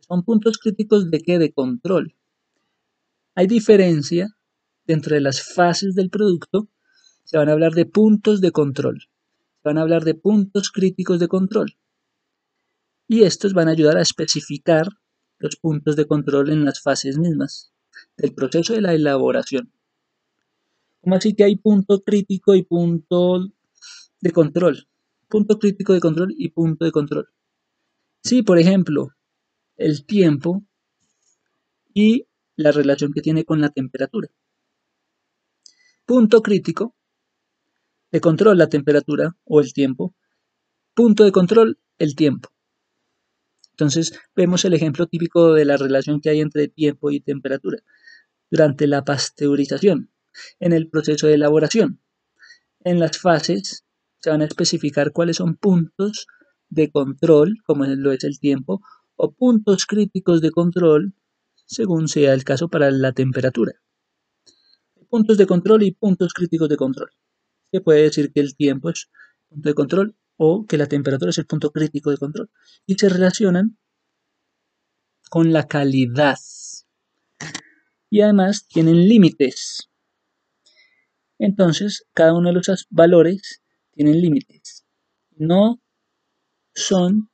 Son 0.00 0.22
puntos 0.22 0.58
críticos 0.58 1.10
de 1.10 1.20
qué? 1.20 1.38
De 1.38 1.52
control. 1.52 2.14
Hay 3.34 3.46
diferencia 3.46 4.36
dentro 4.86 5.14
de 5.14 5.20
las 5.20 5.42
fases 5.42 5.94
del 5.94 6.10
producto. 6.10 6.68
Se 7.24 7.38
van 7.38 7.48
a 7.48 7.52
hablar 7.52 7.72
de 7.72 7.86
puntos 7.86 8.40
de 8.40 8.52
control. 8.52 9.00
Se 9.00 9.68
van 9.68 9.78
a 9.78 9.82
hablar 9.82 10.04
de 10.04 10.14
puntos 10.14 10.70
críticos 10.70 11.18
de 11.18 11.28
control. 11.28 11.76
Y 13.08 13.22
estos 13.22 13.52
van 13.52 13.68
a 13.68 13.72
ayudar 13.72 13.96
a 13.96 14.02
especificar 14.02 14.88
los 15.38 15.56
puntos 15.56 15.96
de 15.96 16.06
control 16.06 16.50
en 16.50 16.64
las 16.64 16.82
fases 16.82 17.18
mismas 17.18 17.72
del 18.16 18.34
proceso 18.34 18.72
de 18.72 18.80
la 18.80 18.94
elaboración. 18.94 19.72
¿Cómo 21.00 21.16
así 21.16 21.34
que 21.34 21.44
hay 21.44 21.56
punto 21.56 22.02
crítico 22.02 22.54
y 22.54 22.62
punto 22.62 23.46
de 24.20 24.30
control? 24.32 24.88
Punto 25.28 25.58
crítico 25.58 25.92
de 25.92 26.00
control 26.00 26.34
y 26.36 26.48
punto 26.50 26.84
de 26.84 26.92
control. 26.92 27.28
Sí, 28.22 28.42
por 28.42 28.58
ejemplo, 28.58 29.10
el 29.76 30.04
tiempo 30.04 30.64
y 31.94 32.26
la 32.56 32.72
relación 32.72 33.12
que 33.12 33.22
tiene 33.22 33.44
con 33.44 33.60
la 33.60 33.68
temperatura. 33.68 34.28
Punto 36.04 36.42
crítico 36.42 36.94
de 38.10 38.20
control 38.20 38.58
la 38.58 38.68
temperatura 38.68 39.36
o 39.44 39.60
el 39.60 39.72
tiempo. 39.72 40.14
Punto 40.94 41.24
de 41.24 41.32
control 41.32 41.78
el 41.98 42.14
tiempo. 42.14 42.48
Entonces 43.78 44.18
vemos 44.34 44.64
el 44.64 44.72
ejemplo 44.72 45.06
típico 45.06 45.52
de 45.52 45.66
la 45.66 45.76
relación 45.76 46.22
que 46.22 46.30
hay 46.30 46.40
entre 46.40 46.66
tiempo 46.66 47.10
y 47.10 47.20
temperatura 47.20 47.78
durante 48.50 48.86
la 48.86 49.04
pasteurización, 49.04 50.10
en 50.60 50.72
el 50.72 50.88
proceso 50.88 51.26
de 51.26 51.34
elaboración. 51.34 52.00
En 52.84 53.00
las 53.00 53.18
fases 53.18 53.84
se 54.20 54.30
van 54.30 54.40
a 54.40 54.46
especificar 54.46 55.12
cuáles 55.12 55.36
son 55.36 55.56
puntos 55.56 56.26
de 56.70 56.90
control, 56.90 57.58
como 57.66 57.84
lo 57.84 58.12
es 58.12 58.24
el 58.24 58.38
tiempo, 58.40 58.80
o 59.14 59.32
puntos 59.32 59.84
críticos 59.84 60.40
de 60.40 60.52
control, 60.52 61.12
según 61.66 62.08
sea 62.08 62.32
el 62.32 62.44
caso 62.44 62.68
para 62.68 62.90
la 62.90 63.12
temperatura. 63.12 63.72
Puntos 65.10 65.36
de 65.36 65.46
control 65.46 65.82
y 65.82 65.92
puntos 65.92 66.32
críticos 66.32 66.70
de 66.70 66.76
control. 66.78 67.10
Se 67.70 67.82
puede 67.82 68.04
decir 68.04 68.32
que 68.32 68.40
el 68.40 68.56
tiempo 68.56 68.88
es 68.88 69.10
punto 69.50 69.68
de 69.68 69.74
control 69.74 70.16
o 70.36 70.66
que 70.66 70.76
la 70.76 70.86
temperatura 70.86 71.30
es 71.30 71.38
el 71.38 71.46
punto 71.46 71.70
crítico 71.70 72.10
de 72.10 72.18
control 72.18 72.50
y 72.86 72.94
se 72.94 73.08
relacionan 73.08 73.78
con 75.30 75.52
la 75.52 75.66
calidad 75.66 76.38
y 78.10 78.20
además 78.20 78.66
tienen 78.68 79.08
límites. 79.08 79.90
Entonces, 81.38 82.06
cada 82.14 82.34
uno 82.34 82.48
de 82.48 82.54
los 82.54 82.86
valores 82.90 83.62
tienen 83.92 84.20
límites. 84.20 84.86
No 85.36 85.80
son, 86.74 87.30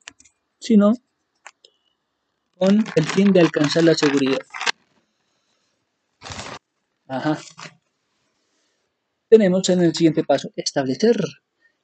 sino 0.59 0.93
con 2.57 2.83
el 2.95 3.03
fin 3.05 3.31
de 3.31 3.41
alcanzar 3.41 3.83
la 3.83 3.95
seguridad. 3.95 4.39
Ajá. 7.07 7.39
Tenemos 9.29 9.69
en 9.69 9.81
el 9.81 9.93
siguiente 9.93 10.23
paso 10.23 10.51
establecer 10.55 11.17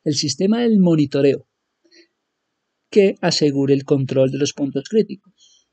el 0.03 0.15
sistema 0.15 0.59
del 0.59 0.79
monitoreo 0.79 1.47
que 2.89 3.15
asegure 3.21 3.73
el 3.73 3.85
control 3.85 4.31
de 4.31 4.39
los 4.39 4.53
puntos 4.53 4.89
críticos. 4.89 5.67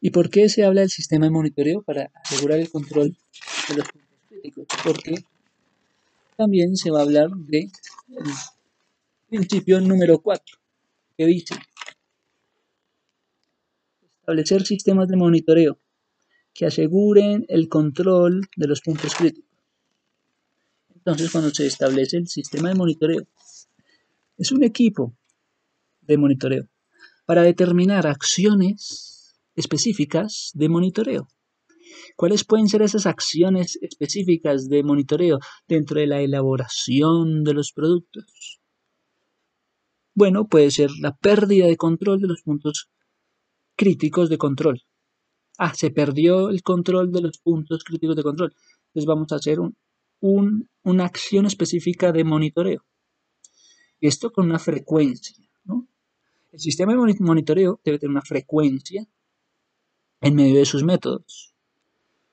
¿Y 0.00 0.10
por 0.10 0.30
qué 0.30 0.48
se 0.48 0.64
habla 0.64 0.82
del 0.82 0.90
sistema 0.90 1.26
de 1.26 1.32
monitoreo? 1.32 1.82
Para 1.82 2.12
asegurar 2.24 2.60
el 2.60 2.70
control 2.70 3.16
de 3.68 3.76
los 3.76 3.88
puntos 3.88 4.18
críticos. 4.28 4.66
Porque 4.84 5.14
también 6.36 6.76
se 6.76 6.90
va 6.90 7.00
a 7.00 7.02
hablar 7.02 7.30
del 7.30 7.70
principio 9.28 9.80
número 9.80 10.20
4, 10.20 10.58
que 11.16 11.26
dice 11.26 11.54
establecer 14.26 14.66
sistemas 14.66 15.06
de 15.06 15.16
monitoreo 15.16 15.78
que 16.52 16.66
aseguren 16.66 17.44
el 17.48 17.68
control 17.68 18.48
de 18.56 18.66
los 18.66 18.80
puntos 18.80 19.14
críticos. 19.14 19.45
Entonces, 21.06 21.30
cuando 21.30 21.50
se 21.50 21.68
establece 21.68 22.16
el 22.16 22.26
sistema 22.26 22.68
de 22.68 22.74
monitoreo, 22.74 23.28
es 24.36 24.50
un 24.50 24.64
equipo 24.64 25.16
de 26.00 26.18
monitoreo 26.18 26.68
para 27.26 27.42
determinar 27.42 28.08
acciones 28.08 29.38
específicas 29.54 30.50
de 30.54 30.68
monitoreo. 30.68 31.28
¿Cuáles 32.16 32.42
pueden 32.42 32.66
ser 32.66 32.82
esas 32.82 33.06
acciones 33.06 33.78
específicas 33.82 34.68
de 34.68 34.82
monitoreo 34.82 35.38
dentro 35.68 36.00
de 36.00 36.08
la 36.08 36.20
elaboración 36.22 37.44
de 37.44 37.54
los 37.54 37.70
productos? 37.70 38.60
Bueno, 40.12 40.48
puede 40.48 40.72
ser 40.72 40.90
la 41.00 41.16
pérdida 41.16 41.66
de 41.66 41.76
control 41.76 42.20
de 42.20 42.26
los 42.26 42.42
puntos 42.42 42.90
críticos 43.76 44.28
de 44.28 44.38
control. 44.38 44.82
Ah, 45.56 45.72
se 45.72 45.92
perdió 45.92 46.48
el 46.48 46.62
control 46.62 47.12
de 47.12 47.20
los 47.20 47.38
puntos 47.38 47.84
críticos 47.84 48.16
de 48.16 48.24
control. 48.24 48.56
Entonces 48.88 49.06
vamos 49.06 49.30
a 49.30 49.36
hacer 49.36 49.60
un 49.60 49.76
una 50.20 51.04
acción 51.04 51.46
específica 51.46 52.12
de 52.12 52.24
monitoreo. 52.24 52.84
Y 54.00 54.08
esto 54.08 54.32
con 54.32 54.46
una 54.46 54.58
frecuencia. 54.58 55.36
El 56.52 56.60
sistema 56.60 56.92
de 56.92 57.14
monitoreo 57.20 57.80
debe 57.84 57.98
tener 57.98 58.10
una 58.12 58.22
frecuencia 58.22 59.06
en 60.20 60.34
medio 60.34 60.58
de 60.58 60.64
sus 60.64 60.84
métodos. 60.84 61.54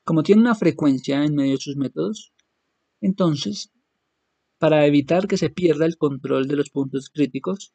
Como 0.04 0.24
tiene 0.24 0.42
una 0.42 0.56
frecuencia 0.56 1.24
en 1.24 1.36
medio 1.36 1.54
de 1.54 1.62
sus 1.62 1.76
métodos, 1.76 2.34
entonces, 3.02 3.72
para 4.60 4.86
evitar 4.86 5.28
que 5.28 5.38
se 5.38 5.50
pierda 5.50 5.86
el 5.86 5.98
control 5.98 6.48
de 6.48 6.56
los 6.56 6.70
puntos 6.70 7.10
críticos, 7.10 7.74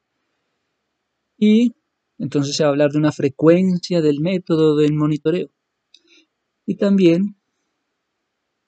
y 1.36 1.74
entonces 2.18 2.56
se 2.56 2.64
va 2.64 2.70
a 2.70 2.72
hablar 2.72 2.90
de 2.90 2.98
una 2.98 3.12
frecuencia 3.12 4.00
del 4.00 4.20
método 4.20 4.76
del 4.76 4.92
monitoreo. 4.94 5.50
Y 6.66 6.76
también 6.76 7.37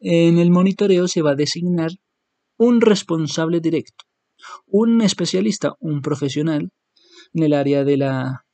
en 0.01 0.39
el 0.39 0.51
monitoreo 0.51 1.09
se 1.09 1.23
va 1.23 1.33
a 1.33 1.37
designar 1.37 1.91
un 2.57 2.81
responsable 2.81 3.61
directo, 3.61 4.05
un 4.67 5.01
especialista, 5.03 5.75
un 5.81 6.03
profesional 6.03 6.73
en 7.33 7.43
el 7.43 7.53
área 7.53 7.85
de 7.85 7.97
la 7.97 8.45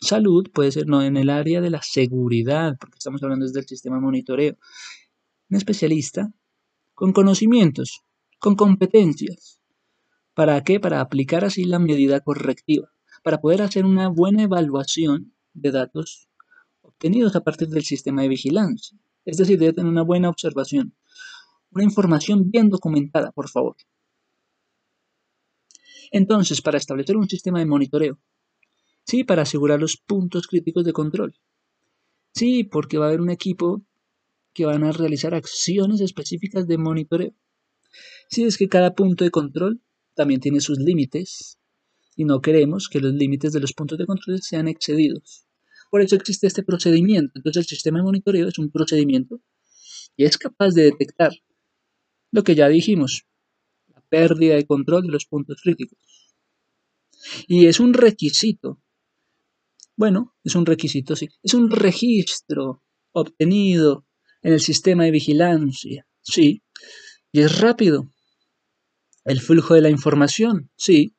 salud, 0.00 0.50
puede 0.52 0.72
ser 0.72 0.86
no 0.86 1.02
en 1.02 1.16
el 1.16 1.30
área 1.30 1.60
de 1.60 1.70
la 1.70 1.80
seguridad, 1.82 2.76
porque 2.78 2.98
estamos 2.98 3.22
hablando 3.22 3.46
desde 3.46 3.60
el 3.60 3.66
sistema 3.66 3.96
de 3.96 4.02
monitoreo. 4.02 4.56
Un 5.50 5.56
especialista 5.56 6.32
con 6.94 7.12
conocimientos, 7.12 8.02
con 8.38 8.56
competencias. 8.56 9.60
¿Para 10.34 10.62
qué? 10.64 10.80
Para 10.80 11.00
aplicar 11.00 11.44
así 11.44 11.64
la 11.64 11.78
medida 11.78 12.20
correctiva, 12.20 12.88
para 13.22 13.40
poder 13.40 13.62
hacer 13.62 13.84
una 13.84 14.08
buena 14.08 14.44
evaluación 14.44 15.34
de 15.52 15.70
datos 15.70 16.28
obtenidos 16.80 17.36
a 17.36 17.42
partir 17.42 17.68
del 17.68 17.84
sistema 17.84 18.22
de 18.22 18.28
vigilancia. 18.28 18.98
Es 19.24 19.36
decir, 19.36 19.58
debe 19.58 19.72
tener 19.72 19.90
una 19.90 20.02
buena 20.02 20.28
observación. 20.28 20.94
Una 21.70 21.84
información 21.84 22.50
bien 22.50 22.68
documentada, 22.68 23.32
por 23.32 23.48
favor. 23.48 23.76
Entonces, 26.10 26.60
para 26.60 26.78
establecer 26.78 27.16
un 27.16 27.28
sistema 27.28 27.58
de 27.58 27.66
monitoreo. 27.66 28.18
Sí, 29.04 29.24
para 29.24 29.42
asegurar 29.42 29.80
los 29.80 29.96
puntos 29.96 30.46
críticos 30.46 30.84
de 30.84 30.92
control. 30.92 31.34
Sí, 32.34 32.64
porque 32.64 32.98
va 32.98 33.06
a 33.06 33.08
haber 33.08 33.20
un 33.20 33.30
equipo 33.30 33.82
que 34.52 34.66
van 34.66 34.84
a 34.84 34.92
realizar 34.92 35.34
acciones 35.34 36.00
específicas 36.00 36.66
de 36.66 36.78
monitoreo. 36.78 37.34
Sí, 38.28 38.44
es 38.44 38.58
que 38.58 38.68
cada 38.68 38.94
punto 38.94 39.24
de 39.24 39.30
control 39.30 39.82
también 40.14 40.40
tiene 40.40 40.60
sus 40.60 40.78
límites 40.78 41.58
y 42.16 42.24
no 42.24 42.40
queremos 42.40 42.88
que 42.88 43.00
los 43.00 43.12
límites 43.12 43.52
de 43.52 43.60
los 43.60 43.72
puntos 43.72 43.98
de 43.98 44.06
control 44.06 44.40
sean 44.42 44.68
excedidos. 44.68 45.46
Por 45.92 46.00
eso 46.00 46.16
existe 46.16 46.46
este 46.46 46.62
procedimiento. 46.62 47.32
Entonces 47.34 47.64
el 47.64 47.68
sistema 47.68 47.98
de 47.98 48.04
monitoreo 48.04 48.48
es 48.48 48.58
un 48.58 48.70
procedimiento 48.70 49.42
y 50.16 50.24
es 50.24 50.38
capaz 50.38 50.70
de 50.70 50.84
detectar 50.84 51.32
lo 52.30 52.42
que 52.42 52.54
ya 52.54 52.66
dijimos, 52.68 53.26
la 53.88 54.00
pérdida 54.08 54.54
de 54.54 54.64
control 54.64 55.02
de 55.02 55.12
los 55.12 55.26
puntos 55.26 55.60
críticos. 55.62 55.98
Y 57.46 57.66
es 57.66 57.78
un 57.78 57.92
requisito. 57.92 58.80
Bueno, 59.94 60.34
es 60.42 60.54
un 60.54 60.64
requisito, 60.64 61.14
sí. 61.14 61.28
Es 61.42 61.52
un 61.52 61.70
registro 61.70 62.82
obtenido 63.12 64.06
en 64.40 64.54
el 64.54 64.60
sistema 64.60 65.04
de 65.04 65.10
vigilancia 65.10 66.06
Sí. 66.22 66.62
Y 67.32 67.40
es 67.40 67.60
rápido. 67.60 68.08
El 69.26 69.42
flujo 69.42 69.74
de 69.74 69.82
la 69.82 69.90
información, 69.90 70.70
sí. 70.74 71.14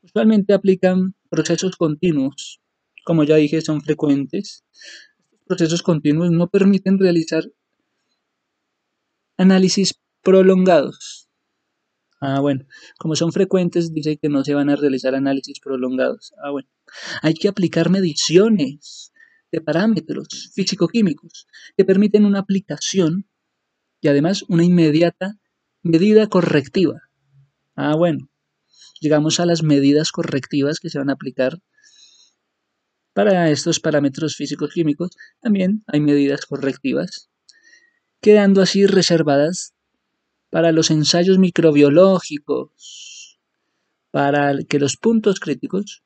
Usualmente 0.00 0.54
aplican 0.54 1.16
procesos 1.28 1.76
continuos. 1.76 2.62
Como 3.06 3.22
ya 3.22 3.36
dije, 3.36 3.60
son 3.60 3.82
frecuentes. 3.82 4.64
Procesos 5.46 5.84
continuos 5.84 6.32
no 6.32 6.48
permiten 6.48 6.98
realizar 6.98 7.44
análisis 9.36 9.94
prolongados. 10.24 11.28
Ah, 12.20 12.40
bueno, 12.40 12.66
como 12.98 13.14
son 13.14 13.30
frecuentes, 13.30 13.94
dice 13.94 14.16
que 14.16 14.28
no 14.28 14.42
se 14.42 14.54
van 14.54 14.70
a 14.70 14.74
realizar 14.74 15.14
análisis 15.14 15.60
prolongados. 15.60 16.34
Ah, 16.42 16.50
bueno. 16.50 16.68
Hay 17.22 17.34
que 17.34 17.46
aplicar 17.46 17.90
mediciones 17.90 19.12
de 19.52 19.60
parámetros 19.60 20.50
físico-químicos 20.56 21.46
que 21.76 21.84
permiten 21.84 22.24
una 22.24 22.40
aplicación 22.40 23.28
y 24.00 24.08
además 24.08 24.42
una 24.48 24.64
inmediata 24.64 25.38
medida 25.80 26.26
correctiva. 26.26 27.02
Ah, 27.76 27.94
bueno. 27.94 28.28
Llegamos 29.00 29.38
a 29.38 29.46
las 29.46 29.62
medidas 29.62 30.10
correctivas 30.10 30.80
que 30.80 30.90
se 30.90 30.98
van 30.98 31.10
a 31.10 31.12
aplicar 31.12 31.60
para 33.16 33.48
estos 33.48 33.80
parámetros 33.80 34.36
físicos-químicos. 34.36 35.08
También 35.40 35.82
hay 35.86 36.00
medidas 36.00 36.44
correctivas, 36.44 37.30
quedando 38.20 38.60
así 38.60 38.84
reservadas 38.84 39.72
para 40.50 40.70
los 40.70 40.90
ensayos 40.90 41.38
microbiológicos, 41.38 43.40
para 44.10 44.58
que 44.68 44.78
los 44.78 44.98
puntos 44.98 45.40
críticos, 45.40 46.04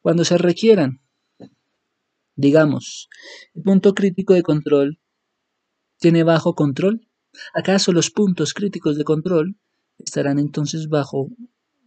cuando 0.00 0.24
se 0.24 0.38
requieran, 0.38 1.02
digamos, 2.34 3.10
el 3.52 3.62
punto 3.62 3.92
crítico 3.92 4.32
de 4.32 4.42
control 4.42 4.98
tiene 5.98 6.24
bajo 6.24 6.54
control, 6.54 7.06
¿acaso 7.52 7.92
los 7.92 8.10
puntos 8.10 8.54
críticos 8.54 8.96
de 8.96 9.04
control 9.04 9.58
estarán 9.98 10.38
entonces 10.38 10.88
bajo, 10.88 11.28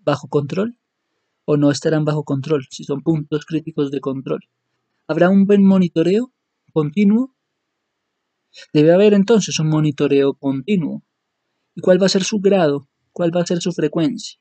bajo 0.04 0.28
control 0.28 0.78
o 1.46 1.58
no 1.58 1.72
estarán 1.72 2.06
bajo 2.06 2.24
control 2.24 2.66
si 2.70 2.84
son 2.84 3.02
puntos 3.02 3.46
críticos 3.46 3.92
de 3.92 4.00
control? 4.00 4.42
¿Habrá 5.08 5.30
un 5.30 5.46
buen 5.46 5.66
monitoreo 5.66 6.32
continuo? 6.72 7.36
Debe 8.74 8.94
haber 8.94 9.14
entonces 9.14 9.60
un 9.60 9.70
monitoreo 9.70 10.36
continuo. 10.36 11.04
¿Y 11.76 11.82
cuál 11.82 12.02
va 12.02 12.06
a 12.06 12.10
ser 12.10 12.24
su 12.24 12.40
grado? 12.40 12.88
¿Cuál 13.12 13.36
va 13.36 13.42
a 13.42 13.46
ser 13.46 13.62
su 13.62 13.72
frecuencia? 13.72 14.38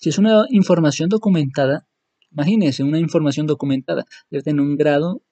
Si 0.00 0.10
es 0.10 0.18
una 0.18 0.44
información 0.50 1.08
documentada, 1.08 1.88
imagínese 2.30 2.84
una 2.84 2.98
información 2.98 3.46
documentada, 3.46 4.04
debe 4.30 4.42
tener 4.42 4.60
un 4.60 4.76
grado 4.76 5.22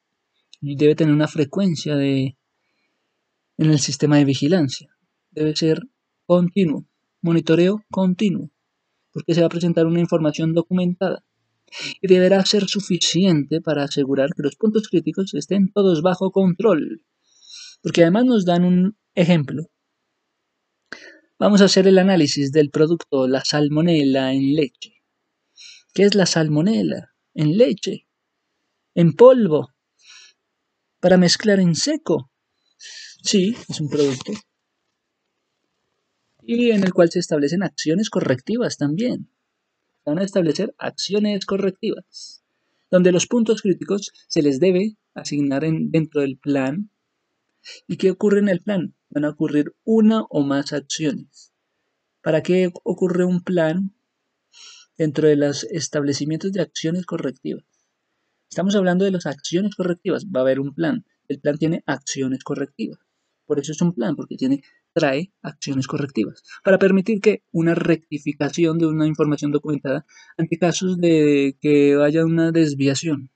y 0.61 0.77
debe 0.77 0.97
tener 0.97 1.15
una 1.15 1.29
frecuencia 1.29 1.95
de, 1.95 2.37
en 3.59 3.71
el 3.71 3.79
sistema 3.79 4.17
de 4.17 4.25
vigilancia. 4.25 4.89
Debe 5.31 5.55
ser 5.55 5.83
continuo, 6.25 6.87
monitoreo 7.23 7.85
continuo, 7.91 8.51
porque 9.17 9.33
se 9.33 9.41
va 9.41 9.47
a 9.47 9.49
presentar 9.49 9.87
una 9.87 10.01
información 10.01 10.53
documentada 10.53 11.25
y 12.03 12.07
deberá 12.07 12.45
ser 12.45 12.67
suficiente 12.69 13.63
para 13.63 13.85
asegurar 13.85 14.29
que 14.37 14.43
los 14.43 14.57
puntos 14.57 14.89
críticos 14.89 15.33
estén 15.33 15.73
todos 15.73 16.03
bajo 16.03 16.31
control. 16.31 17.03
Porque 17.81 18.03
además 18.03 18.27
nos 18.27 18.45
dan 18.45 18.67
un 18.67 18.99
ejemplo. 19.15 19.71
Vamos 21.39 21.63
a 21.63 21.65
hacer 21.65 21.89
el 21.89 21.97
análisis 21.97 22.53
del 22.53 22.69
producto 22.69 23.27
la 23.27 23.43
salmonela 23.43 24.35
en 24.35 24.55
leche. 24.55 25.03
¿Qué 25.95 26.03
es 26.03 26.15
la 26.15 26.27
salmonela 26.27 27.15
en 27.33 27.57
leche? 27.57 28.07
En 28.95 29.15
polvo. 29.15 29.71
Para 31.01 31.17
mezclar 31.17 31.59
en 31.59 31.75
seco. 31.75 32.31
Sí, 33.23 33.57
es 33.67 33.81
un 33.81 33.89
producto. 33.89 34.33
Y 36.49 36.71
en 36.71 36.85
el 36.85 36.95
cual 36.95 37.11
se 37.11 37.19
establecen 37.19 37.65
acciones 37.65 38.09
correctivas 38.09 38.77
también. 38.77 39.29
Van 40.05 40.21
a 40.21 40.23
establecer 40.23 40.73
acciones 40.79 41.45
correctivas, 41.45 42.45
donde 42.89 43.11
los 43.11 43.27
puntos 43.27 43.63
críticos 43.63 44.13
se 44.29 44.43
les 44.43 44.61
debe 44.61 44.97
asignar 45.13 45.65
dentro 45.69 46.21
del 46.21 46.39
plan. 46.39 46.91
¿Y 47.89 47.97
qué 47.97 48.13
ocurre 48.13 48.39
en 48.39 48.49
el 48.49 48.61
plan? 48.61 48.95
Van 49.11 49.25
a 49.25 49.31
ocurrir 49.31 49.75
una 49.83 50.23
o 50.31 50.43
más 50.45 50.73
acciones. 50.73 51.53
¿Para 52.23 52.45
qué 52.45 52.71
ocurre 52.85 53.25
un 53.25 53.43
plan 53.43 53.93
dentro 54.97 55.27
de 55.27 55.35
los 55.35 55.65
establecimientos 55.65 56.53
de 56.53 56.63
acciones 56.63 57.07
correctivas? 57.07 57.65
Estamos 58.49 58.77
hablando 58.77 59.05
de 59.05 59.11
las 59.11 59.27
acciones 59.27 59.75
correctivas. 59.75 60.27
Va 60.27 60.41
a 60.41 60.43
haber 60.43 60.61
un 60.61 60.73
plan. 60.73 61.05
El 61.27 61.41
plan 61.41 61.59
tiene 61.59 61.83
acciones 61.87 62.45
correctivas. 62.45 63.01
Por 63.47 63.59
eso 63.59 63.73
es 63.73 63.83
un 63.83 63.95
plan, 63.95 64.15
porque 64.15 64.37
tiene, 64.37 64.63
trae 64.97 65.31
acciones 65.43 65.87
correctivas, 65.87 66.43
para 66.65 66.79
permitir 66.79 67.21
que 67.21 67.43
una 67.53 67.75
rectificación 67.75 68.79
de 68.79 68.87
una 68.87 69.07
información 69.07 69.53
documentada 69.53 70.07
ante 70.39 70.57
casos 70.57 70.97
de 70.97 71.59
que 71.61 71.99
haya 72.03 72.25
una 72.25 72.51
desviación 72.51 73.31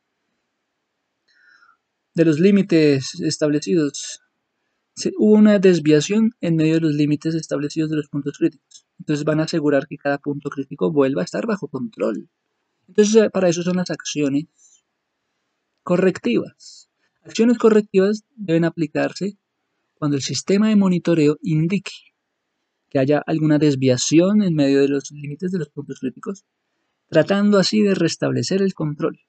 de 2.14 2.24
los 2.24 2.40
límites 2.40 3.20
establecidos. 3.20 4.22
hubo 5.18 5.34
una 5.34 5.58
desviación 5.58 6.30
en 6.40 6.56
medio 6.56 6.76
de 6.76 6.80
los 6.80 6.94
límites 6.94 7.34
establecidos 7.34 7.90
de 7.90 7.96
los 7.96 8.08
puntos 8.08 8.38
críticos. 8.38 8.86
Entonces 8.98 9.26
van 9.26 9.40
a 9.40 9.44
asegurar 9.44 9.86
que 9.86 9.98
cada 9.98 10.16
punto 10.16 10.48
crítico 10.48 10.90
vuelva 10.90 11.20
a 11.20 11.26
estar 11.26 11.46
bajo 11.46 11.68
control. 11.68 12.30
Entonces 12.88 13.28
para 13.30 13.50
eso 13.50 13.62
son 13.62 13.76
las 13.76 13.90
acciones 13.90 14.46
correctivas. 15.82 16.88
Acciones 17.22 17.58
correctivas 17.58 18.24
deben 18.34 18.64
aplicarse 18.64 19.36
cuando 20.01 20.16
el 20.16 20.22
sistema 20.22 20.70
de 20.70 20.76
monitoreo 20.76 21.36
indique 21.42 21.92
que 22.88 22.98
haya 22.98 23.22
alguna 23.26 23.59
desviación 23.59 24.42
en 24.42 24.55
medio 24.55 24.80
de 24.80 24.88
los 24.88 25.11
límites 25.11 25.53
de 25.53 25.59
los 25.59 25.68
puntos 25.68 26.01
críticos, 26.01 26.46
tratando 27.11 27.59
así 27.59 27.82
de 27.82 27.94
restablecer 27.94 28.62
el 28.62 28.72
control. 28.72 29.20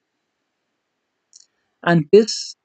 Antes 1.82 2.56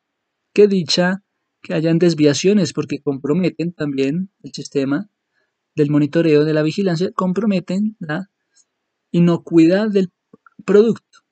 que 0.54 0.70
dicha 0.70 1.22
que 1.62 1.74
hayan 1.74 2.00
desviaciones 2.00 2.72
porque 2.72 3.02
comprometen 3.02 3.74
también 3.74 4.32
el 4.42 4.54
sistema 4.54 5.10
del 5.76 5.90
monitoreo 5.90 6.46
de 6.46 6.54
la 6.54 6.64
vigilancia, 6.64 7.12
comprometen 7.12 7.98
la 8.00 8.32
inocuidad 9.12 9.92
del 9.92 10.14
producto. 10.64 11.26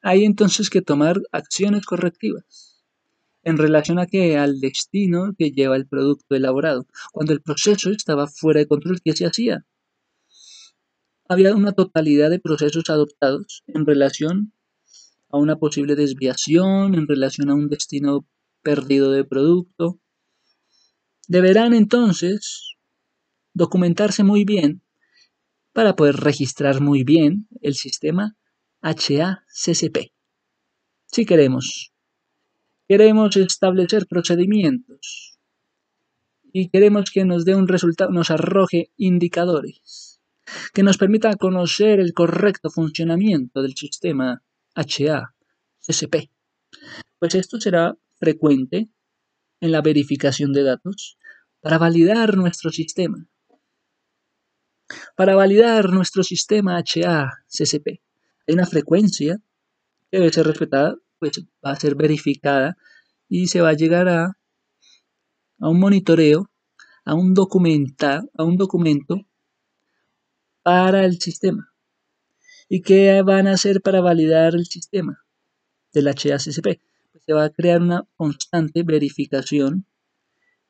Hay 0.00 0.24
entonces 0.24 0.70
que 0.70 0.80
tomar 0.80 1.20
acciones 1.30 1.84
correctivas 1.84 2.69
en 3.42 3.56
relación 3.56 3.98
a 3.98 4.06
que 4.06 4.36
al 4.36 4.60
destino 4.60 5.32
que 5.38 5.50
lleva 5.50 5.76
el 5.76 5.86
producto 5.86 6.34
elaborado. 6.34 6.86
Cuando 7.12 7.32
el 7.32 7.42
proceso 7.42 7.90
estaba 7.90 8.26
fuera 8.26 8.60
de 8.60 8.66
control, 8.66 9.00
¿qué 9.02 9.12
se 9.12 9.26
hacía? 9.26 9.64
Había 11.28 11.54
una 11.54 11.72
totalidad 11.72 12.30
de 12.30 12.40
procesos 12.40 12.90
adoptados 12.90 13.62
en 13.68 13.86
relación 13.86 14.52
a 15.30 15.38
una 15.38 15.56
posible 15.56 15.94
desviación, 15.94 16.94
en 16.94 17.06
relación 17.06 17.50
a 17.50 17.54
un 17.54 17.68
destino 17.68 18.26
perdido 18.62 19.12
de 19.12 19.24
producto. 19.24 20.00
Deberán 21.28 21.72
entonces 21.72 22.76
documentarse 23.54 24.24
muy 24.24 24.44
bien 24.44 24.82
para 25.72 25.94
poder 25.94 26.16
registrar 26.16 26.80
muy 26.80 27.04
bien 27.04 27.48
el 27.60 27.74
sistema 27.74 28.36
HACCP. 28.80 30.12
Si 31.06 31.24
queremos 31.24 31.92
queremos 32.90 33.36
establecer 33.36 34.08
procedimientos 34.08 35.38
y 36.52 36.70
queremos 36.70 37.12
que 37.12 37.24
nos 37.24 37.44
dé 37.44 37.54
un 37.54 37.68
resultado, 37.68 38.10
nos 38.10 38.32
arroje 38.32 38.90
indicadores 38.96 40.20
que 40.74 40.82
nos 40.82 40.98
permita 40.98 41.36
conocer 41.36 42.00
el 42.00 42.12
correcto 42.12 42.68
funcionamiento 42.68 43.62
del 43.62 43.76
sistema 43.76 44.42
HA-CSP. 44.74 46.30
Pues 47.20 47.36
esto 47.36 47.60
será 47.60 47.96
frecuente 48.18 48.88
en 49.60 49.70
la 49.70 49.82
verificación 49.82 50.52
de 50.52 50.64
datos 50.64 51.16
para 51.60 51.78
validar 51.78 52.36
nuestro 52.36 52.72
sistema. 52.72 53.24
Para 55.14 55.36
validar 55.36 55.90
nuestro 55.90 56.24
sistema 56.24 56.76
HA-CSP 56.76 57.86
hay 58.48 58.54
una 58.54 58.66
frecuencia 58.66 59.40
que 60.10 60.18
debe 60.18 60.32
ser 60.32 60.48
respetada 60.48 60.96
pues 61.20 61.44
va 61.64 61.72
a 61.72 61.76
ser 61.76 61.94
verificada 61.94 62.76
y 63.28 63.46
se 63.46 63.60
va 63.60 63.68
a 63.68 63.74
llegar 63.74 64.08
a, 64.08 64.36
a 65.60 65.68
un 65.68 65.78
monitoreo, 65.78 66.50
a 67.04 67.14
un, 67.14 67.34
documenta, 67.34 68.24
a 68.34 68.44
un 68.44 68.56
documento 68.56 69.20
para 70.62 71.04
el 71.04 71.20
sistema. 71.20 71.72
¿Y 72.68 72.82
qué 72.82 73.22
van 73.22 73.46
a 73.46 73.52
hacer 73.52 73.80
para 73.80 74.00
validar 74.00 74.54
el 74.54 74.66
sistema 74.66 75.24
del 75.92 76.08
HACCP? 76.08 76.80
Pues 77.12 77.24
se 77.24 77.32
va 77.32 77.44
a 77.44 77.50
crear 77.50 77.82
una 77.82 78.08
constante 78.16 78.82
verificación 78.82 79.86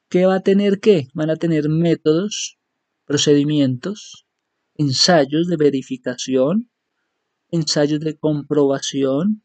que 0.08 0.26
va 0.26 0.36
a 0.36 0.40
tener 0.40 0.80
qué? 0.80 1.08
Van 1.14 1.30
a 1.30 1.36
tener 1.36 1.68
métodos, 1.68 2.58
procedimientos, 3.04 4.26
ensayos 4.74 5.46
de 5.46 5.56
verificación, 5.56 6.70
ensayos 7.50 8.00
de 8.00 8.16
comprobación, 8.16 9.42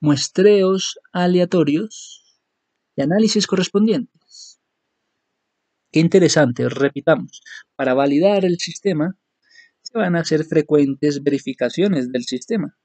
muestreos 0.00 0.98
aleatorios 1.12 2.40
y 2.96 3.02
análisis 3.02 3.46
correspondientes. 3.46 4.60
Qué 5.92 6.00
interesante, 6.00 6.68
repitamos. 6.68 7.42
Para 7.76 7.94
validar 7.94 8.44
el 8.44 8.58
sistema, 8.58 9.16
se 9.82 9.98
van 9.98 10.16
a 10.16 10.20
hacer 10.20 10.44
frecuentes 10.44 11.22
verificaciones 11.22 12.10
del 12.12 12.24
sistema. 12.24 12.76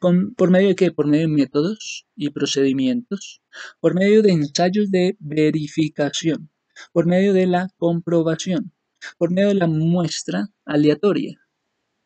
¿Por 0.00 0.50
medio 0.50 0.68
de 0.68 0.74
qué? 0.74 0.92
Por 0.92 1.06
medio 1.06 1.28
de 1.28 1.34
métodos 1.34 2.06
y 2.14 2.28
procedimientos, 2.30 3.40
por 3.80 3.94
medio 3.94 4.22
de 4.22 4.32
ensayos 4.32 4.90
de 4.90 5.16
verificación, 5.18 6.50
por 6.92 7.06
medio 7.06 7.32
de 7.32 7.46
la 7.46 7.70
comprobación, 7.78 8.74
por 9.16 9.30
medio 9.30 9.48
de 9.48 9.54
la 9.54 9.66
muestra 9.66 10.50
aleatoria, 10.66 11.40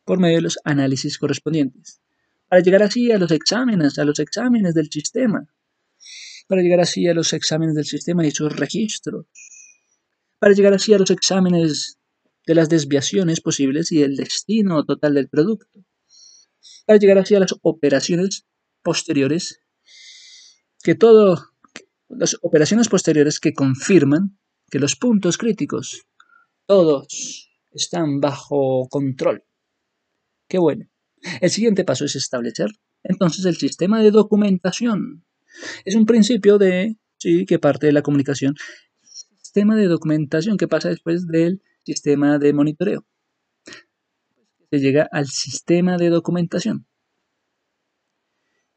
por 0.05 0.19
medio 0.19 0.37
de 0.37 0.43
los 0.43 0.59
análisis 0.63 1.17
correspondientes, 1.17 2.01
para 2.49 2.63
llegar 2.63 2.81
así 2.83 3.11
a 3.11 3.19
los 3.19 3.31
exámenes, 3.31 3.99
a 3.99 4.03
los 4.03 4.19
exámenes 4.19 4.73
del 4.73 4.89
sistema, 4.89 5.47
para 6.47 6.63
llegar 6.63 6.79
así 6.79 7.07
a 7.07 7.13
los 7.13 7.31
exámenes 7.31 7.75
del 7.75 7.85
sistema 7.85 8.25
y 8.25 8.31
sus 8.31 8.55
registros, 8.55 9.27
para 10.39 10.53
llegar 10.53 10.73
así 10.73 10.93
a 10.93 10.97
los 10.97 11.11
exámenes 11.11 11.99
de 12.47 12.55
las 12.55 12.67
desviaciones 12.67 13.39
posibles 13.39 13.91
y 13.91 14.01
el 14.01 14.15
destino 14.15 14.83
total 14.83 15.13
del 15.13 15.29
producto, 15.29 15.85
para 16.87 16.97
llegar 16.97 17.19
así 17.19 17.35
a 17.35 17.39
las 17.39 17.53
operaciones 17.61 18.47
posteriores, 18.81 19.61
que 20.81 20.95
todo, 20.95 21.51
las 22.07 22.35
operaciones 22.41 22.89
posteriores 22.89 23.39
que 23.39 23.53
confirman 23.53 24.39
que 24.71 24.79
los 24.79 24.95
puntos 24.95 25.37
críticos, 25.37 26.07
todos 26.65 27.51
están 27.71 28.19
bajo 28.19 28.87
control. 28.89 29.43
Qué 30.47 30.57
bueno. 30.57 30.88
El 31.41 31.49
siguiente 31.49 31.83
paso 31.83 32.05
es 32.05 32.15
establecer 32.15 32.69
entonces 33.03 33.45
el 33.45 33.55
sistema 33.55 34.01
de 34.01 34.11
documentación. 34.11 35.25
Es 35.85 35.95
un 35.95 36.05
principio 36.05 36.57
de, 36.57 36.97
sí, 37.17 37.45
que 37.45 37.59
parte 37.59 37.87
de 37.87 37.93
la 37.93 38.01
comunicación. 38.01 38.55
Sistema 39.01 39.75
de 39.75 39.87
documentación 39.87 40.57
que 40.57 40.67
pasa 40.67 40.89
después 40.89 41.27
del 41.27 41.61
sistema 41.83 42.37
de 42.37 42.53
monitoreo. 42.53 43.05
Se 44.71 44.79
llega 44.79 45.07
al 45.11 45.27
sistema 45.27 45.97
de 45.97 46.09
documentación. 46.09 46.85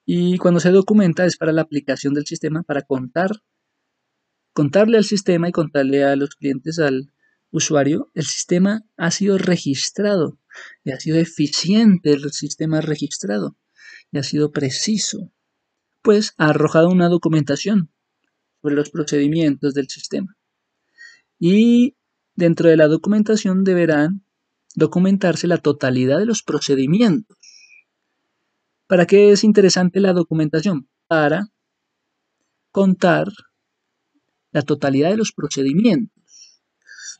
Y 0.04 0.38
cuando 0.38 0.60
se 0.60 0.70
documenta 0.70 1.26
es 1.26 1.36
para 1.36 1.52
la 1.52 1.62
aplicación 1.62 2.14
del 2.14 2.26
sistema, 2.26 2.62
para 2.62 2.82
contar, 2.82 3.30
contarle 4.52 4.96
al 4.96 5.04
sistema 5.04 5.48
y 5.48 5.52
contarle 5.52 6.04
a 6.04 6.16
los 6.16 6.30
clientes, 6.34 6.78
al 6.78 7.12
usuario, 7.52 8.10
el 8.14 8.24
sistema 8.24 8.84
ha 8.96 9.10
sido 9.10 9.38
registrado 9.38 10.38
y 10.84 10.90
ha 10.90 10.98
sido 10.98 11.18
eficiente 11.18 12.12
el 12.12 12.32
sistema 12.32 12.80
registrado 12.80 13.56
y 14.10 14.18
ha 14.18 14.22
sido 14.22 14.50
preciso, 14.50 15.30
pues 16.02 16.34
ha 16.38 16.48
arrojado 16.48 16.88
una 16.88 17.08
documentación 17.08 17.92
sobre 18.60 18.74
los 18.74 18.90
procedimientos 18.90 19.74
del 19.74 19.88
sistema. 19.88 20.36
Y 21.38 21.96
dentro 22.34 22.68
de 22.68 22.76
la 22.76 22.88
documentación 22.88 23.64
deberán 23.64 24.24
documentarse 24.74 25.46
la 25.46 25.58
totalidad 25.58 26.18
de 26.18 26.26
los 26.26 26.42
procedimientos. 26.42 27.36
¿Para 28.86 29.06
qué 29.06 29.30
es 29.30 29.44
interesante 29.44 30.00
la 30.00 30.12
documentación? 30.12 30.88
Para 31.06 31.48
contar 32.70 33.28
la 34.50 34.62
totalidad 34.62 35.10
de 35.10 35.16
los 35.16 35.32
procedimientos 35.32 36.21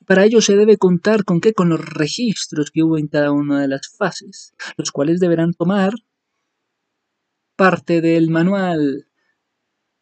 para 0.07 0.24
ello 0.24 0.40
se 0.40 0.57
debe 0.57 0.76
contar 0.76 1.24
con 1.24 1.40
qué, 1.40 1.53
con 1.53 1.68
los 1.68 1.80
registros 1.80 2.70
que 2.70 2.82
hubo 2.82 2.98
en 2.98 3.09
cada 3.09 3.32
una 3.32 3.61
de 3.61 3.68
las 3.68 3.88
fases, 3.88 4.55
los 4.76 4.90
cuales 4.90 5.20
deberán 5.20 5.55
tomar 5.55 5.94
parte 7.57 8.00
del 8.00 8.30
manual. 8.30 9.07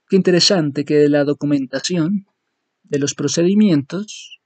Qué 0.09 0.16
interesante 0.16 0.84
que 0.84 1.09
la 1.09 1.24
documentación 1.24 2.26
de 2.84 2.98
los 2.98 3.14
procedimientos 3.14 4.40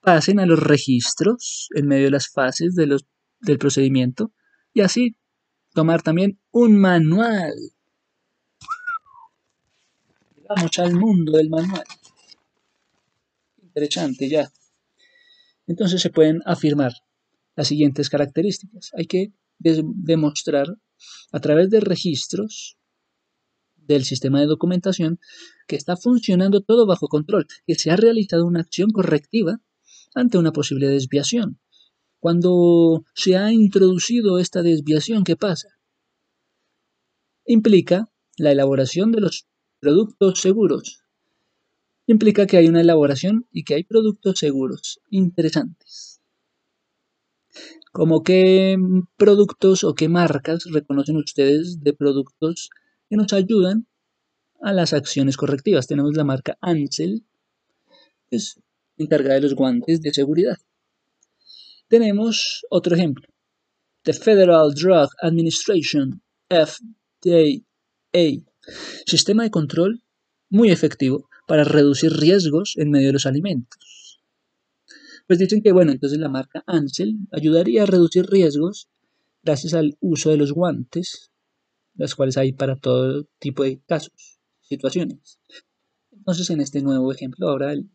pasen 0.00 0.40
a 0.40 0.46
los 0.46 0.58
registros 0.58 1.68
en 1.74 1.86
medio 1.86 2.06
de 2.06 2.10
las 2.10 2.28
fases 2.28 2.74
de 2.74 2.86
los, 2.86 3.06
del 3.40 3.58
procedimiento 3.58 4.32
y 4.72 4.80
así 4.80 5.16
tomar 5.72 6.02
también 6.02 6.38
un 6.50 6.78
manual. 6.78 7.54
Vamos 10.48 10.78
al 10.78 10.94
mundo 10.94 11.32
del 11.32 11.48
manual 11.48 11.84
ya. 13.88 14.52
Entonces 15.66 16.00
se 16.02 16.10
pueden 16.10 16.40
afirmar 16.44 16.92
las 17.56 17.68
siguientes 17.68 18.08
características. 18.08 18.90
Hay 18.96 19.06
que 19.06 19.32
demostrar 19.58 20.66
a 21.32 21.40
través 21.40 21.70
de 21.70 21.80
registros 21.80 22.76
del 23.76 24.04
sistema 24.04 24.40
de 24.40 24.46
documentación 24.46 25.18
que 25.66 25.76
está 25.76 25.96
funcionando 25.96 26.62
todo 26.62 26.86
bajo 26.86 27.08
control, 27.08 27.46
que 27.66 27.74
se 27.74 27.90
ha 27.90 27.96
realizado 27.96 28.46
una 28.46 28.60
acción 28.60 28.90
correctiva 28.90 29.60
ante 30.14 30.38
una 30.38 30.52
posible 30.52 30.88
desviación. 30.88 31.60
Cuando 32.18 33.04
se 33.14 33.36
ha 33.36 33.52
introducido 33.52 34.38
esta 34.38 34.62
desviación, 34.62 35.24
¿qué 35.24 35.36
pasa? 35.36 35.68
Implica 37.46 38.10
la 38.36 38.52
elaboración 38.52 39.12
de 39.12 39.20
los 39.20 39.46
productos 39.80 40.40
seguros 40.40 40.99
implica 42.12 42.46
que 42.46 42.56
hay 42.56 42.66
una 42.66 42.80
elaboración 42.80 43.46
y 43.52 43.62
que 43.64 43.74
hay 43.74 43.84
productos 43.84 44.38
seguros 44.38 45.00
interesantes. 45.10 46.20
¿Cómo 47.92 48.22
qué 48.22 48.76
productos 49.16 49.84
o 49.84 49.94
qué 49.94 50.08
marcas 50.08 50.64
reconocen 50.70 51.16
ustedes 51.16 51.80
de 51.80 51.92
productos 51.92 52.70
que 53.08 53.16
nos 53.16 53.32
ayudan 53.32 53.86
a 54.60 54.72
las 54.72 54.92
acciones 54.92 55.36
correctivas? 55.36 55.86
Tenemos 55.86 56.16
la 56.16 56.24
marca 56.24 56.58
Ansel, 56.60 57.24
que 58.28 58.36
es 58.36 58.60
encargada 58.96 59.36
de 59.36 59.42
los 59.42 59.54
guantes 59.54 60.00
de 60.02 60.12
seguridad. 60.12 60.56
Tenemos 61.88 62.64
otro 62.70 62.94
ejemplo, 62.94 63.26
The 64.02 64.14
Federal 64.14 64.72
Drug 64.74 65.10
Administration, 65.22 66.22
FDA, 66.48 67.62
sistema 69.06 69.44
de 69.44 69.50
control 69.50 70.02
muy 70.48 70.70
efectivo 70.70 71.29
para 71.50 71.64
reducir 71.64 72.12
riesgos 72.12 72.74
en 72.76 72.92
medio 72.92 73.08
de 73.08 73.14
los 73.14 73.26
alimentos. 73.26 74.22
Pues 75.26 75.40
dicen 75.40 75.62
que, 75.62 75.72
bueno, 75.72 75.90
entonces 75.90 76.20
la 76.20 76.28
marca 76.28 76.62
Ansel 76.64 77.16
ayudaría 77.32 77.82
a 77.82 77.86
reducir 77.86 78.26
riesgos 78.26 78.88
gracias 79.42 79.74
al 79.74 79.98
uso 79.98 80.30
de 80.30 80.36
los 80.36 80.52
guantes, 80.52 81.32
las 81.96 82.14
cuales 82.14 82.36
hay 82.36 82.52
para 82.52 82.76
todo 82.76 83.26
tipo 83.40 83.64
de 83.64 83.80
casos, 83.84 84.38
situaciones. 84.60 85.40
Entonces, 86.12 86.48
en 86.50 86.60
este 86.60 86.82
nuevo 86.82 87.10
ejemplo, 87.10 87.48
ahora 87.48 87.72
el 87.72 87.90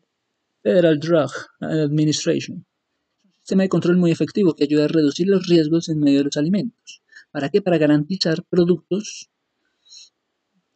Federal 0.62 1.00
Drug 1.00 1.30
Administration, 1.60 2.58
un 2.58 3.34
sistema 3.38 3.62
de 3.62 3.70
control 3.70 3.96
muy 3.96 4.10
efectivo 4.10 4.54
que 4.54 4.64
ayuda 4.64 4.84
a 4.84 4.88
reducir 4.88 5.28
los 5.28 5.46
riesgos 5.46 5.88
en 5.88 6.00
medio 6.00 6.18
de 6.18 6.24
los 6.24 6.36
alimentos. 6.36 7.00
¿Para 7.30 7.48
qué? 7.48 7.62
Para 7.62 7.78
garantizar 7.78 8.44
productos 8.50 9.30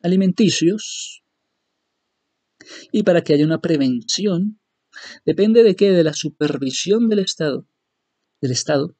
alimenticios 0.00 1.20
y 2.92 3.02
para 3.02 3.22
que 3.22 3.34
haya 3.34 3.44
una 3.44 3.60
prevención, 3.60 4.60
depende 5.24 5.62
de 5.62 5.76
qué, 5.76 5.90
de 5.92 6.04
la 6.04 6.14
supervisión 6.14 7.08
del 7.08 7.20
Estado. 7.20 7.66
Del 8.40 8.52
Estado 8.52 8.96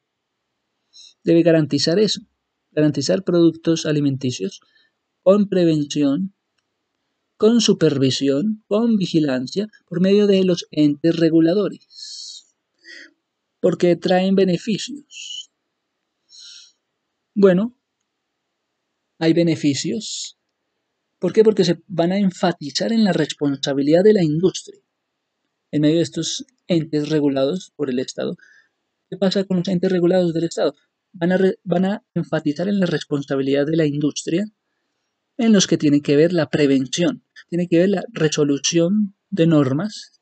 debe 1.23 1.43
garantizar 1.43 1.99
eso, 1.99 2.23
garantizar 2.71 3.25
productos 3.25 3.87
alimenticios 3.87 4.61
con 5.23 5.49
prevención, 5.49 6.35
con 7.37 7.61
supervisión, 7.61 8.65
con 8.67 8.97
vigilancia, 8.97 9.69
por 9.87 10.01
medio 10.01 10.27
de 10.27 10.45
los 10.45 10.67
entes 10.71 11.17
reguladores, 11.17 12.55
porque 13.61 13.97
traen 13.97 14.35
beneficios. 14.35 15.51
Bueno, 17.35 17.77
hay 19.19 19.33
beneficios 19.33 20.40
¿Por 21.21 21.35
qué? 21.35 21.45
Porque 21.45 21.65
se 21.65 21.83
van 21.87 22.13
a 22.13 22.19
enfatizar 22.19 22.93
en 22.93 23.05
la 23.05 23.13
responsabilidad 23.13 24.03
de 24.03 24.15
la 24.15 24.25
industria 24.25 24.81
en 25.71 25.83
medio 25.83 25.97
de 25.97 26.03
estos 26.03 26.47
entes 26.67 27.11
regulados 27.11 27.73
por 27.77 27.91
el 27.91 27.99
Estado. 27.99 28.37
¿Qué 29.09 29.17
pasa 29.17 29.45
con 29.45 29.59
los 29.59 29.69
entes 29.69 29.93
regulados 29.93 30.33
del 30.33 30.45
Estado? 30.45 30.75
Van 31.13 31.33
a, 31.33 31.39
van 31.63 31.85
a 31.85 32.05
enfatizar 32.15 32.69
en 32.69 32.81
la 32.81 32.87
responsabilidad 32.87 33.67
de 33.67 33.77
la 33.77 33.87
industria 33.87 34.47
en 35.37 35.53
los 35.53 35.67
que 35.67 35.79
tiene 35.79 36.01
que 36.01 36.17
ver 36.17 36.33
la 36.33 36.49
prevención, 36.49 37.25
tiene 37.49 37.69
que 37.69 37.79
ver 37.79 37.91
la 37.91 38.05
resolución 38.13 39.15
de 39.29 39.47
normas 39.47 40.21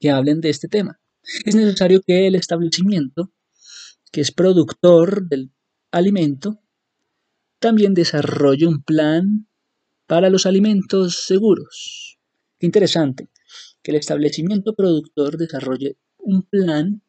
que 0.00 0.10
hablen 0.10 0.40
de 0.40 0.50
este 0.50 0.68
tema. 0.68 1.00
Es 1.44 1.54
necesario 1.54 2.00
que 2.02 2.26
el 2.26 2.34
establecimiento, 2.34 3.32
que 4.10 4.20
es 4.20 4.32
productor 4.32 5.28
del 5.28 5.52
alimento, 5.90 6.60
también 7.58 7.94
desarrolle 7.94 8.66
un 8.66 8.82
plan 8.82 9.47
para 10.08 10.30
los 10.30 10.46
alimentos 10.46 11.26
seguros. 11.26 12.18
Interesante 12.58 13.28
que 13.82 13.92
el 13.92 13.98
establecimiento 13.98 14.74
productor 14.74 15.36
desarrolle 15.36 15.98
un 16.16 16.42
plan 16.42 17.02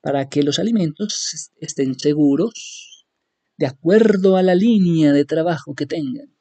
para 0.00 0.28
que 0.28 0.42
los 0.42 0.58
alimentos 0.58 1.52
estén 1.60 1.98
seguros 1.98 3.06
de 3.58 3.66
acuerdo 3.66 4.36
a 4.36 4.42
la 4.42 4.54
línea 4.54 5.12
de 5.12 5.24
trabajo 5.24 5.74
que 5.74 5.86
tengan. 5.86 6.34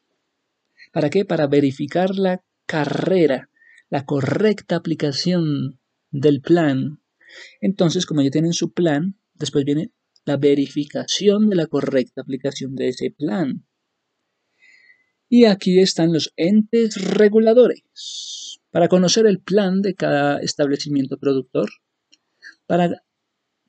¿Para 0.93 1.09
qué? 1.09 1.25
Para 1.25 1.47
verificar 1.47 2.15
la 2.15 2.41
carrera, 2.65 3.49
la 3.89 4.05
correcta 4.05 4.77
aplicación 4.77 5.79
del 6.09 6.41
plan, 6.41 7.01
entonces 7.59 8.05
como 8.05 8.21
ya 8.21 8.31
tienen 8.31 8.53
su 8.53 8.71
plan, 8.71 9.19
después 9.33 9.65
viene 9.65 9.91
la 10.23 10.37
verificación 10.37 11.49
de 11.49 11.57
la 11.57 11.67
correcta 11.67 12.21
aplicación 12.21 12.75
de 12.75 12.89
ese 12.89 13.11
plan. 13.11 13.65
Y 15.37 15.43
aquí 15.43 15.81
están 15.81 16.13
los 16.13 16.31
entes 16.37 16.95
reguladores. 16.95 17.83
Para 18.71 18.87
conocer 18.87 19.25
el 19.25 19.41
plan 19.41 19.81
de 19.81 19.93
cada 19.93 20.39
establecimiento 20.39 21.17
productor, 21.17 21.69
para 22.67 23.03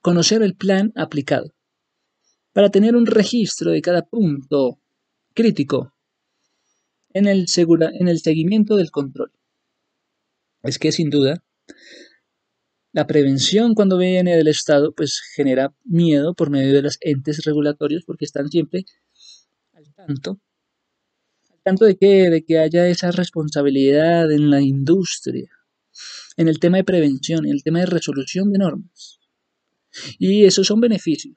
conocer 0.01 0.43
el 0.43 0.55
plan 0.55 0.93
aplicado, 0.95 1.53
para 2.53 2.71
tener 2.71 2.95
un 2.95 3.05
registro 3.05 3.73
de 3.73 3.83
cada 3.83 4.03
punto 4.03 4.79
crítico 5.35 5.93
en 7.13 7.27
el, 7.27 7.47
en 7.57 8.07
el 8.07 8.21
seguimiento 8.21 8.77
del 8.77 8.93
control. 8.93 9.33
Es 10.63 10.79
que 10.79 10.93
sin 10.93 11.11
duda, 11.11 11.43
la 12.93 13.09
prevención 13.09 13.75
cuando 13.75 13.99
viene 13.99 14.37
del 14.37 14.47
Estado 14.47 14.95
pues 14.95 15.21
genera 15.35 15.75
miedo 15.83 16.33
por 16.33 16.49
medio 16.49 16.73
de 16.73 16.83
los 16.83 16.97
entes 17.01 17.45
regulatorios 17.45 18.05
porque 18.07 18.25
están 18.25 18.51
siempre 18.51 18.85
al 19.73 19.93
tanto 19.95 20.41
tanto 21.67 21.85
de 21.85 21.97
que, 21.97 22.31
de 22.31 22.45
que 22.45 22.61
haya 22.61 22.87
esa 22.87 23.11
responsabilidad 23.11 24.31
en 24.31 24.51
la 24.51 24.61
industria, 24.61 25.51
en 26.37 26.47
el 26.47 26.61
tema 26.61 26.77
de 26.77 26.85
prevención, 26.85 27.45
en 27.45 27.51
el 27.51 27.65
tema 27.65 27.81
de 27.81 27.87
resolución 27.87 28.53
de 28.53 28.59
normas. 28.61 29.19
Y 30.21 30.45
esos 30.45 30.69
son 30.69 30.79
beneficios 30.79 31.35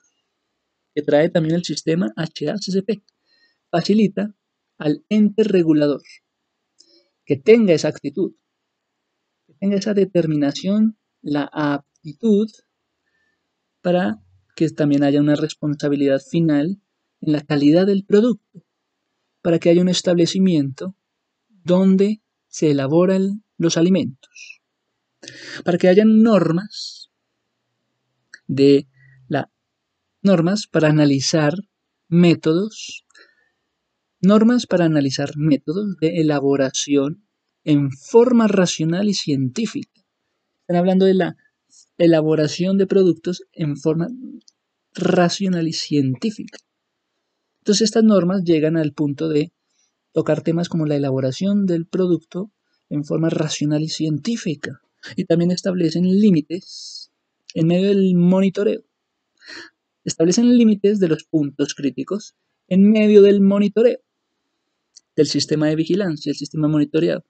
que 0.93 1.01
trae 1.01 1.29
también 1.29 1.55
el 1.55 1.63
sistema 1.63 2.13
HACCP. 2.15 3.01
Facilita 3.71 4.35
al 4.77 5.03
ente 5.09 5.43
regulador 5.43 6.03
que 7.25 7.35
tenga 7.35 7.73
esa 7.73 7.87
actitud, 7.87 8.35
que 9.47 9.55
tenga 9.55 9.77
esa 9.77 9.95
determinación, 9.95 10.99
la 11.23 11.49
aptitud 11.51 12.51
para 13.81 14.21
que 14.55 14.69
también 14.69 15.01
haya 15.01 15.21
una 15.21 15.35
responsabilidad 15.35 16.21
final 16.21 16.79
en 17.19 17.31
la 17.31 17.41
calidad 17.41 17.87
del 17.87 18.05
producto 18.05 18.68
para 19.41 19.59
que 19.59 19.69
haya 19.69 19.81
un 19.81 19.89
establecimiento 19.89 20.95
donde 21.47 22.21
se 22.47 22.71
elaboran 22.71 23.43
los 23.57 23.77
alimentos, 23.77 24.61
para 25.63 25.77
que 25.77 25.87
haya 25.87 26.03
normas 26.05 27.11
de 28.47 28.87
la 29.27 29.51
normas 30.21 30.67
para 30.67 30.89
analizar 30.89 31.53
métodos, 32.07 33.05
normas 34.21 34.65
para 34.65 34.85
analizar 34.85 35.31
métodos 35.37 35.95
de 36.01 36.21
elaboración 36.21 37.25
en 37.63 37.91
forma 37.91 38.47
racional 38.47 39.07
y 39.09 39.13
científica. 39.13 40.01
Están 40.61 40.77
hablando 40.77 41.05
de 41.05 41.13
la 41.13 41.35
elaboración 41.97 42.77
de 42.77 42.87
productos 42.87 43.43
en 43.51 43.77
forma 43.77 44.07
racional 44.93 45.67
y 45.67 45.73
científica. 45.73 46.57
Entonces 47.59 47.85
estas 47.85 48.03
normas 48.03 48.43
llegan 48.43 48.77
al 48.77 48.93
punto 48.93 49.29
de 49.29 49.51
tocar 50.11 50.41
temas 50.41 50.69
como 50.69 50.85
la 50.85 50.95
elaboración 50.95 51.65
del 51.65 51.85
producto 51.85 52.51
en 52.89 53.05
forma 53.05 53.29
racional 53.29 53.83
y 53.83 53.89
científica 53.89 54.81
y 55.15 55.25
también 55.25 55.51
establecen 55.51 56.03
límites 56.03 57.11
en 57.53 57.67
medio 57.67 57.89
del 57.89 58.15
monitoreo. 58.15 58.83
Establecen 60.03 60.57
límites 60.57 60.99
de 60.99 61.07
los 61.07 61.23
puntos 61.23 61.75
críticos 61.75 62.35
en 62.67 62.91
medio 62.91 63.21
del 63.21 63.41
monitoreo 63.41 63.99
del 65.15 65.27
sistema 65.27 65.67
de 65.67 65.75
vigilancia, 65.75 66.31
el 66.31 66.37
sistema 66.37 66.67
monitoreado. 66.67 67.25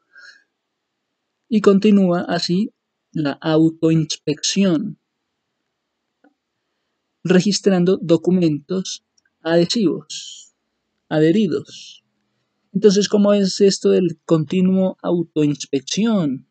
Y 1.47 1.61
continúa 1.61 2.21
así 2.21 2.71
la 3.11 3.31
autoinspección, 3.31 4.99
registrando 7.23 7.97
documentos 7.97 9.03
adhesivos, 9.41 10.53
adheridos. 11.07 12.03
Entonces, 12.73 13.09
¿cómo 13.09 13.33
es 13.33 13.61
esto 13.61 13.89
del 13.89 14.19
continuo 14.25 14.97
autoinspección? 15.01 16.47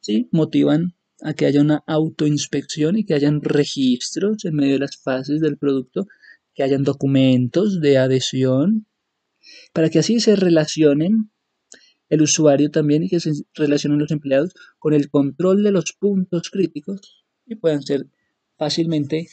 ¿Sí? 0.00 0.28
Motivan 0.32 0.94
a 1.22 1.34
que 1.34 1.46
haya 1.46 1.60
una 1.60 1.84
autoinspección 1.86 2.98
y 2.98 3.04
que 3.04 3.14
hayan 3.14 3.40
registros 3.42 4.44
en 4.44 4.56
medio 4.56 4.74
de 4.74 4.80
las 4.80 4.96
fases 4.96 5.40
del 5.40 5.56
producto, 5.56 6.08
que 6.54 6.64
hayan 6.64 6.82
documentos 6.82 7.80
de 7.80 7.98
adhesión, 7.98 8.86
para 9.72 9.88
que 9.88 10.00
así 10.00 10.20
se 10.20 10.36
relacionen 10.36 11.30
el 12.08 12.22
usuario 12.22 12.70
también 12.70 13.04
y 13.04 13.08
que 13.08 13.20
se 13.20 13.32
relacionen 13.54 13.98
los 13.98 14.10
empleados 14.10 14.52
con 14.78 14.92
el 14.92 15.08
control 15.08 15.62
de 15.62 15.70
los 15.70 15.92
puntos 15.92 16.50
críticos 16.50 17.24
y 17.46 17.54
puedan 17.54 17.82
ser 17.82 18.06
fácilmente 18.58 19.28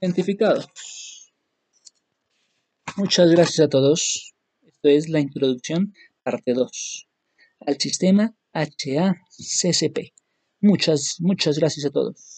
identificados. 0.00 0.68
Muchas 2.96 3.28
gracias 3.28 3.66
a 3.66 3.68
todos. 3.68 4.34
Esto 4.62 4.88
es 4.88 5.08
la 5.08 5.18
introducción, 5.18 5.92
parte 6.22 6.54
2, 6.54 7.08
al 7.66 7.80
sistema 7.80 8.36
HACCP. 8.52 10.12
Muchas, 10.60 11.16
muchas 11.18 11.58
gracias 11.58 11.86
a 11.86 11.90
todos. 11.90 12.33